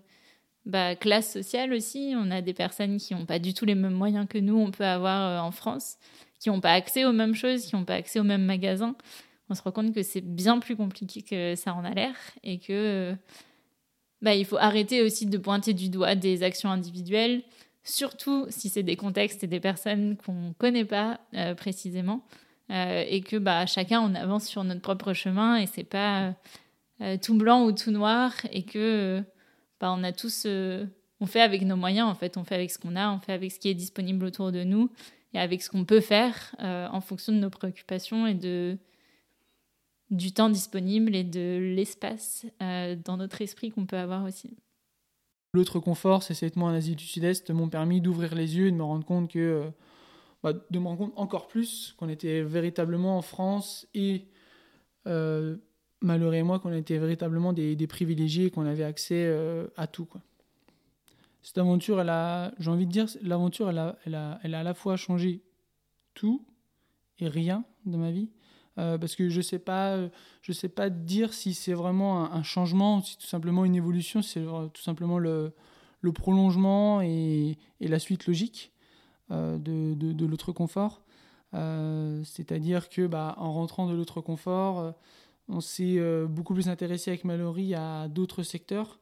bah, 0.66 0.94
classes 0.94 1.32
sociales 1.32 1.72
aussi, 1.72 2.14
on 2.16 2.30
a 2.30 2.42
des 2.42 2.54
personnes 2.54 2.98
qui 2.98 3.12
n'ont 3.12 3.26
pas 3.26 3.40
du 3.40 3.54
tout 3.54 3.64
les 3.64 3.74
mêmes 3.74 3.92
moyens 3.92 4.28
que 4.30 4.38
nous, 4.38 4.56
on 4.56 4.70
peut 4.70 4.84
avoir 4.84 5.44
en 5.44 5.50
France, 5.50 5.96
qui 6.38 6.48
n'ont 6.48 6.60
pas 6.60 6.74
accès 6.74 7.04
aux 7.04 7.12
mêmes 7.12 7.34
choses, 7.34 7.66
qui 7.66 7.74
n'ont 7.74 7.84
pas 7.84 7.94
accès 7.94 8.20
aux 8.20 8.24
mêmes 8.24 8.44
magasins. 8.44 8.94
On 9.50 9.56
se 9.56 9.62
rend 9.62 9.72
compte 9.72 9.92
que 9.92 10.04
c'est 10.04 10.20
bien 10.20 10.60
plus 10.60 10.76
compliqué 10.76 11.22
que 11.22 11.56
ça 11.56 11.74
en 11.74 11.84
a 11.84 11.90
l'air 11.90 12.14
et 12.44 12.60
que 12.60 13.16
bah, 14.22 14.36
il 14.36 14.44
faut 14.44 14.58
arrêter 14.58 15.02
aussi 15.02 15.26
de 15.26 15.38
pointer 15.38 15.74
du 15.74 15.88
doigt 15.88 16.14
des 16.14 16.44
actions 16.44 16.70
individuelles 16.70 17.42
surtout 17.84 18.46
si 18.48 18.70
c'est 18.70 18.82
des 18.82 18.96
contextes 18.96 19.44
et 19.44 19.46
des 19.46 19.60
personnes 19.60 20.16
qu'on 20.16 20.32
ne 20.32 20.52
connaît 20.54 20.86
pas 20.86 21.20
euh, 21.34 21.54
précisément, 21.54 22.24
euh, 22.70 23.04
et 23.06 23.20
que 23.20 23.36
bah, 23.36 23.66
chacun 23.66 24.00
on 24.00 24.14
avance 24.14 24.46
sur 24.46 24.64
notre 24.64 24.80
propre 24.80 25.12
chemin 25.12 25.56
et 25.58 25.66
c'est 25.66 25.84
pas 25.84 26.34
euh, 27.02 27.18
tout 27.22 27.34
blanc 27.34 27.64
ou 27.64 27.72
tout 27.72 27.90
noir, 27.90 28.32
et 28.50 28.64
que 28.64 29.22
bah, 29.80 29.92
on 29.96 30.02
a 30.02 30.12
tous, 30.12 30.46
on 30.46 31.26
fait 31.26 31.42
avec 31.42 31.62
nos 31.62 31.76
moyens 31.76 32.08
en 32.08 32.14
fait, 32.14 32.38
on 32.38 32.44
fait 32.44 32.54
avec 32.54 32.70
ce 32.70 32.78
qu'on 32.78 32.96
a, 32.96 33.12
on 33.12 33.20
fait 33.20 33.34
avec 33.34 33.52
ce 33.52 33.58
qui 33.58 33.68
est 33.68 33.74
disponible 33.74 34.24
autour 34.24 34.50
de 34.50 34.64
nous, 34.64 34.90
et 35.34 35.38
avec 35.38 35.62
ce 35.62 35.68
qu'on 35.68 35.84
peut 35.84 36.00
faire 36.00 36.54
en 36.58 37.00
fonction 37.00 37.32
de 37.32 37.38
nos 37.38 37.50
préoccupations 37.50 38.26
et 38.26 38.34
de, 38.34 38.78
du 40.10 40.32
temps 40.32 40.48
disponible 40.48 41.14
et 41.14 41.24
de 41.24 41.58
l'espace 41.74 42.46
dans 42.60 43.16
notre 43.16 43.42
esprit 43.42 43.72
qu'on 43.72 43.84
peut 43.84 43.98
avoir 43.98 44.24
aussi. 44.24 44.56
L'autre 45.54 45.78
confort, 45.78 46.24
c'est 46.24 46.34
cette 46.34 46.56
mois 46.56 46.68
en 46.68 46.74
Asie 46.74 46.96
du 46.96 47.04
Sud-Est 47.04 47.48
m'ont 47.50 47.68
permis 47.68 48.00
d'ouvrir 48.00 48.34
les 48.34 48.56
yeux 48.56 48.66
et 48.66 48.72
de 48.72 48.76
me 48.76 48.82
rendre 48.82 49.06
compte 49.06 49.30
que 49.30 49.70
bah, 50.42 50.52
de 50.52 50.78
me 50.80 50.86
rendre 50.88 50.98
compte 50.98 51.12
encore 51.14 51.46
plus 51.46 51.94
qu'on 51.96 52.08
était 52.08 52.42
véritablement 52.42 53.16
en 53.16 53.22
France 53.22 53.86
et 53.94 54.26
euh, 55.06 55.56
et 56.02 56.42
moi 56.42 56.58
qu'on 56.58 56.72
était 56.72 56.98
véritablement 56.98 57.52
des, 57.52 57.86
privilégiés 57.86 58.46
et 58.46 58.50
qu'on 58.50 58.66
avait 58.66 58.84
accès 58.84 59.24
euh, 59.26 59.68
à 59.76 59.86
tout. 59.86 60.08
Cette 61.40 61.56
aventure, 61.56 62.04
j'ai 62.58 62.70
envie 62.70 62.86
de 62.86 62.92
dire, 62.92 63.06
l'aventure, 63.22 63.70
elle 63.70 63.78
a, 63.78 63.96
elle, 64.04 64.18
elle 64.42 64.54
a 64.54 64.60
à 64.60 64.62
la 64.62 64.74
fois 64.74 64.96
changé 64.96 65.42
tout 66.14 66.44
et 67.20 67.28
rien 67.28 67.64
dans 67.86 67.98
ma 67.98 68.10
vie. 68.10 68.28
Euh, 68.76 68.98
parce 68.98 69.14
que 69.14 69.28
je 69.28 69.40
sais 69.40 69.60
pas, 69.60 69.98
je 70.42 70.52
sais 70.52 70.68
pas 70.68 70.90
dire 70.90 71.32
si 71.32 71.54
c'est 71.54 71.74
vraiment 71.74 72.32
un, 72.32 72.42
changement, 72.42 73.02
si 73.02 73.16
tout 73.16 73.26
simplement 73.26 73.64
une 73.64 73.76
évolution, 73.76 74.20
c'est 74.20 74.42
tout 74.42 74.82
simplement 74.82 75.18
le, 75.18 75.52
prolongement 76.12 77.00
et, 77.00 77.56
la 77.80 77.98
suite 77.98 78.26
logique. 78.26 78.72
Euh, 79.30 79.58
de, 79.58 80.26
l'autre 80.26 80.52
confort. 80.52 81.02
Euh, 81.54 82.22
c'est-à-dire 82.24 82.90
que 82.90 83.06
bah, 83.06 83.34
en 83.38 83.52
rentrant 83.54 83.88
de 83.88 83.94
l'autre 83.94 84.20
confort, 84.20 84.80
euh, 84.80 84.92
on 85.48 85.60
s'est 85.60 85.98
beaucoup 86.26 86.52
plus 86.54 86.68
intéressé 86.68 87.10
avec 87.10 87.24
Mallory 87.24 87.74
à 87.74 88.08
d'autres 88.08 88.42
secteurs, 88.42 88.98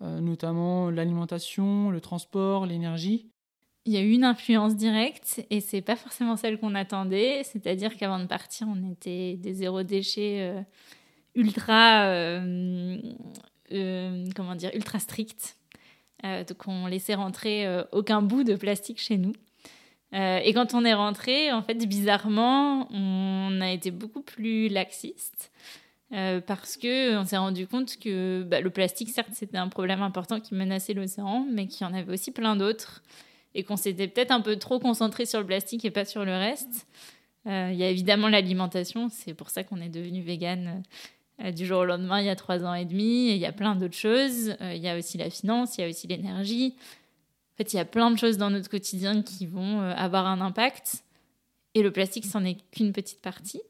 notamment 0.00 0.90
l'alimentation, 0.90 1.90
le 1.90 2.00
transport, 2.00 2.64
l'énergie. 2.64 3.30
Il 3.84 3.92
y 3.92 3.96
a 3.96 4.00
eu 4.00 4.12
une 4.12 4.24
influence 4.24 4.76
directe 4.76 5.44
et 5.50 5.60
c'est 5.60 5.80
pas 5.80 5.96
forcément 5.96 6.36
celle 6.36 6.58
qu'on 6.58 6.74
attendait. 6.74 7.42
C'est-à-dire 7.44 7.96
qu'avant 7.96 8.20
de 8.20 8.26
partir, 8.26 8.68
on 8.68 8.92
était 8.92 9.36
des 9.36 9.54
zéro 9.54 9.82
déchets 9.82 10.54
ultra, 11.34 12.38
comment 13.68 14.54
dire, 14.54 14.70
ultra 14.74 15.00
stricts. 15.00 15.56
donc 16.22 16.68
on 16.68 16.86
laissait 16.86 17.14
rentrer 17.14 17.66
aucun 17.90 18.22
bout 18.22 18.44
de 18.44 18.54
plastique 18.54 19.00
chez 19.00 19.18
nous. 19.18 19.32
Euh, 20.14 20.40
et 20.44 20.52
quand 20.52 20.74
on 20.74 20.84
est 20.84 20.94
rentré, 20.94 21.52
en 21.52 21.62
fait, 21.62 21.74
bizarrement, 21.86 22.88
on 22.92 23.60
a 23.60 23.70
été 23.70 23.90
beaucoup 23.90 24.22
plus 24.22 24.68
laxiste. 24.68 25.50
Euh, 26.12 26.42
parce 26.42 26.76
que 26.76 27.16
on 27.16 27.24
s'est 27.24 27.38
rendu 27.38 27.66
compte 27.66 27.98
que 27.98 28.42
bah, 28.42 28.60
le 28.60 28.68
plastique, 28.68 29.08
certes, 29.08 29.30
c'était 29.32 29.56
un 29.56 29.68
problème 29.68 30.02
important 30.02 30.40
qui 30.40 30.54
menaçait 30.54 30.92
l'océan, 30.92 31.46
mais 31.50 31.66
qu'il 31.66 31.86
y 31.86 31.90
en 31.90 31.94
avait 31.94 32.12
aussi 32.12 32.30
plein 32.32 32.54
d'autres, 32.54 33.02
et 33.54 33.64
qu'on 33.64 33.76
s'était 33.76 34.08
peut-être 34.08 34.30
un 34.30 34.40
peu 34.40 34.56
trop 34.56 34.78
concentré 34.78 35.26
sur 35.26 35.40
le 35.40 35.46
plastique 35.46 35.84
et 35.84 35.90
pas 35.90 36.04
sur 36.04 36.24
le 36.24 36.32
reste. 36.32 36.86
Euh, 37.46 37.70
il 37.72 37.78
y 37.78 37.82
a 37.84 37.88
évidemment 37.88 38.28
l'alimentation, 38.28 39.08
c'est 39.10 39.34
pour 39.34 39.50
ça 39.50 39.64
qu'on 39.64 39.80
est 39.80 39.88
devenu 39.88 40.22
vegan 40.22 40.82
du 41.56 41.66
jour 41.66 41.80
au 41.80 41.84
lendemain 41.84 42.20
il 42.20 42.26
y 42.26 42.30
a 42.30 42.36
trois 42.36 42.64
ans 42.64 42.74
et 42.74 42.84
demi. 42.84 43.30
Et 43.30 43.34
il 43.34 43.40
y 43.40 43.46
a 43.46 43.52
plein 43.52 43.74
d'autres 43.74 43.96
choses. 43.96 44.54
Il 44.60 44.76
y 44.76 44.88
a 44.88 44.96
aussi 44.96 45.18
la 45.18 45.28
finance, 45.28 45.76
il 45.76 45.80
y 45.80 45.84
a 45.84 45.88
aussi 45.88 46.06
l'énergie. 46.06 46.76
En 47.52 47.56
fait, 47.58 47.72
il 47.74 47.76
y 47.76 47.80
a 47.80 47.84
plein 47.84 48.10
de 48.10 48.18
choses 48.18 48.38
dans 48.38 48.50
notre 48.50 48.70
quotidien 48.70 49.22
qui 49.22 49.46
vont 49.46 49.80
euh, 49.80 49.92
avoir 49.94 50.26
un 50.26 50.40
impact. 50.40 51.04
Et 51.74 51.82
le 51.82 51.90
plastique, 51.90 52.24
c'en 52.24 52.44
est 52.44 52.56
qu'une 52.70 52.92
petite 52.92 53.20
partie. 53.20 53.60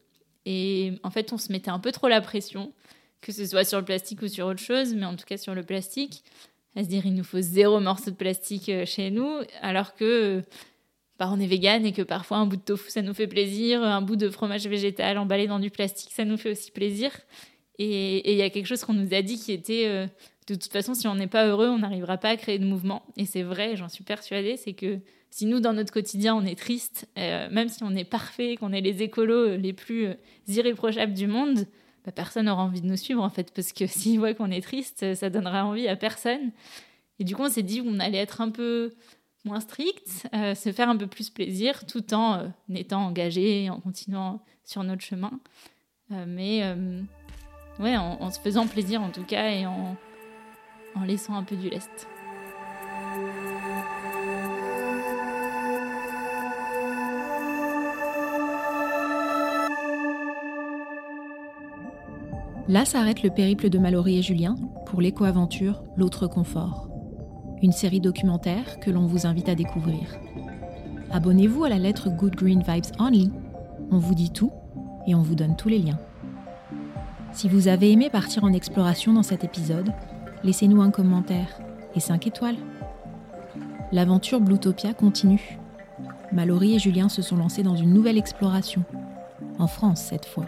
Et 0.44 1.00
en 1.02 1.10
fait, 1.10 1.32
on 1.32 1.38
se 1.38 1.50
mettait 1.50 1.70
un 1.70 1.80
peu 1.80 1.90
trop 1.90 2.08
la 2.08 2.20
pression, 2.20 2.72
que 3.20 3.32
ce 3.32 3.44
soit 3.44 3.64
sur 3.64 3.78
le 3.78 3.84
plastique 3.84 4.22
ou 4.22 4.28
sur 4.28 4.46
autre 4.46 4.60
chose, 4.60 4.94
mais 4.94 5.06
en 5.06 5.16
tout 5.16 5.24
cas 5.24 5.36
sur 5.36 5.54
le 5.54 5.62
plastique, 5.62 6.22
à 6.76 6.84
se 6.84 6.88
dire 6.88 7.04
il 7.06 7.14
nous 7.14 7.24
faut 7.24 7.40
zéro 7.40 7.80
morceau 7.80 8.10
de 8.10 8.16
plastique 8.16 8.68
euh, 8.68 8.84
chez 8.86 9.10
nous, 9.10 9.30
alors 9.60 9.94
que 9.94 10.42
bah, 11.18 11.30
on 11.32 11.38
est 11.38 11.46
vegan 11.46 11.84
et 11.84 11.92
que 11.92 12.02
parfois 12.02 12.38
un 12.38 12.46
bout 12.46 12.56
de 12.56 12.62
tofu 12.62 12.90
ça 12.90 13.02
nous 13.02 13.14
fait 13.14 13.26
plaisir, 13.26 13.82
un 13.82 14.02
bout 14.02 14.16
de 14.16 14.28
fromage 14.28 14.66
végétal 14.66 15.18
emballé 15.18 15.46
dans 15.46 15.58
du 15.58 15.70
plastique 15.70 16.12
ça 16.12 16.24
nous 16.24 16.36
fait 16.36 16.50
aussi 16.50 16.70
plaisir. 16.70 17.10
Et 17.78 18.32
il 18.32 18.36
y 18.36 18.42
a 18.42 18.50
quelque 18.50 18.66
chose 18.66 18.84
qu'on 18.84 18.92
nous 18.92 19.14
a 19.14 19.22
dit 19.22 19.38
qui 19.38 19.50
était 19.50 19.86
euh, 19.86 20.06
de 20.46 20.54
toute 20.54 20.72
façon, 20.72 20.94
si 20.94 21.06
on 21.06 21.14
n'est 21.14 21.28
pas 21.28 21.46
heureux, 21.46 21.68
on 21.68 21.78
n'arrivera 21.78 22.18
pas 22.18 22.30
à 22.30 22.36
créer 22.36 22.58
de 22.58 22.64
mouvement. 22.64 23.02
Et 23.16 23.26
c'est 23.26 23.42
vrai, 23.42 23.76
j'en 23.76 23.88
suis 23.88 24.04
persuadée, 24.04 24.56
c'est 24.56 24.72
que 24.72 24.98
si 25.30 25.46
nous, 25.46 25.60
dans 25.60 25.72
notre 25.72 25.92
quotidien, 25.92 26.34
on 26.34 26.44
est 26.44 26.58
triste, 26.58 27.08
euh, 27.16 27.48
même 27.50 27.68
si 27.68 27.82
on 27.84 27.94
est 27.94 28.04
parfait, 28.04 28.56
qu'on 28.56 28.72
est 28.72 28.80
les 28.80 29.02
écolos 29.02 29.56
les 29.56 29.72
plus 29.72 30.06
euh, 30.06 30.14
irréprochables 30.48 31.14
du 31.14 31.26
monde, 31.26 31.66
bah, 32.04 32.12
personne 32.12 32.46
n'aura 32.46 32.62
envie 32.62 32.80
de 32.80 32.86
nous 32.86 32.96
suivre, 32.96 33.22
en 33.22 33.30
fait, 33.30 33.52
parce 33.54 33.72
que 33.72 33.86
s'ils 33.88 34.18
voient 34.18 34.34
qu'on 34.34 34.50
est 34.50 34.62
triste, 34.62 35.14
ça 35.14 35.30
donnera 35.30 35.64
envie 35.64 35.88
à 35.88 35.96
personne. 35.96 36.50
Et 37.18 37.24
du 37.24 37.36
coup, 37.36 37.42
on 37.42 37.50
s'est 37.50 37.62
dit 37.62 37.82
qu'on 37.82 38.00
allait 38.00 38.18
être 38.18 38.40
un 38.40 38.50
peu 38.50 38.92
moins 39.44 39.60
strict, 39.60 40.28
euh, 40.34 40.54
se 40.54 40.72
faire 40.72 40.88
un 40.88 40.96
peu 40.96 41.06
plus 41.06 41.30
plaisir, 41.30 41.84
tout 41.86 42.14
en 42.14 42.52
étant 42.72 43.06
engagé, 43.06 43.70
en 43.70 43.80
continuant 43.80 44.42
sur 44.64 44.82
notre 44.84 45.02
chemin. 45.02 45.32
mais 46.10 46.62
ouais, 47.80 47.96
en, 47.96 48.30
se 48.30 48.40
faisant 48.40 48.66
plaisir, 48.66 49.02
en 49.02 49.10
tout 49.10 49.24
cas, 49.24 49.50
et 49.50 49.66
en 49.66 49.96
laissant 51.04 51.34
un 51.34 51.42
peu 51.42 51.56
du 51.56 51.70
lest. 51.70 52.08
Là 62.68 62.84
s'arrête 62.84 63.24
le 63.24 63.30
périple 63.30 63.70
de 63.70 63.78
Mallory 63.78 64.18
et 64.18 64.22
Julien 64.22 64.54
pour 64.86 65.00
l'éco-aventure 65.00 65.82
L'autre 65.96 66.28
confort, 66.28 66.88
une 67.60 67.72
série 67.72 68.00
documentaire 68.00 68.78
que 68.78 68.90
l'on 68.90 69.06
vous 69.06 69.26
invite 69.26 69.48
à 69.48 69.56
découvrir. 69.56 70.16
Abonnez-vous 71.10 71.64
à 71.64 71.68
la 71.68 71.78
lettre 71.78 72.08
Good 72.08 72.36
Green 72.36 72.62
Vibes 72.66 72.94
Only. 73.00 73.32
On 73.90 73.98
vous 73.98 74.14
dit 74.14 74.30
tout 74.30 74.52
et 75.08 75.14
on 75.16 75.22
vous 75.22 75.34
donne 75.34 75.56
tous 75.56 75.68
les 75.68 75.80
liens. 75.80 75.98
Si 77.32 77.48
vous 77.48 77.66
avez 77.66 77.90
aimé 77.90 78.10
partir 78.10 78.44
en 78.44 78.52
exploration 78.52 79.12
dans 79.12 79.24
cet 79.24 79.42
épisode, 79.42 79.92
laissez-nous 80.44 80.82
un 80.82 80.90
commentaire 80.90 81.58
et 81.96 82.00
5 82.00 82.28
étoiles. 82.28 82.56
L'aventure 83.90 84.40
Bluetopia 84.40 84.94
continue. 84.94 85.58
Mallory 86.30 86.76
et 86.76 86.78
Julien 86.78 87.08
se 87.08 87.22
sont 87.22 87.36
lancés 87.36 87.64
dans 87.64 87.76
une 87.76 87.92
nouvelle 87.92 88.18
exploration, 88.18 88.84
en 89.58 89.66
France 89.66 90.00
cette 90.00 90.26
fois, 90.26 90.46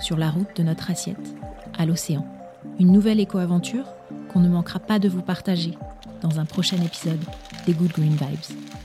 sur 0.00 0.16
la 0.16 0.30
route 0.30 0.56
de 0.56 0.62
notre 0.62 0.90
assiette, 0.90 1.34
à 1.76 1.86
l'océan. 1.86 2.26
Une 2.78 2.92
nouvelle 2.92 3.20
éco-aventure 3.20 3.86
qu'on 4.32 4.40
ne 4.40 4.48
manquera 4.48 4.78
pas 4.78 4.98
de 4.98 5.08
vous 5.08 5.22
partager 5.22 5.76
dans 6.20 6.40
un 6.40 6.44
prochain 6.44 6.76
épisode 6.78 7.20
des 7.66 7.72
Good 7.72 7.92
Green 7.92 8.12
Vibes. 8.12 8.77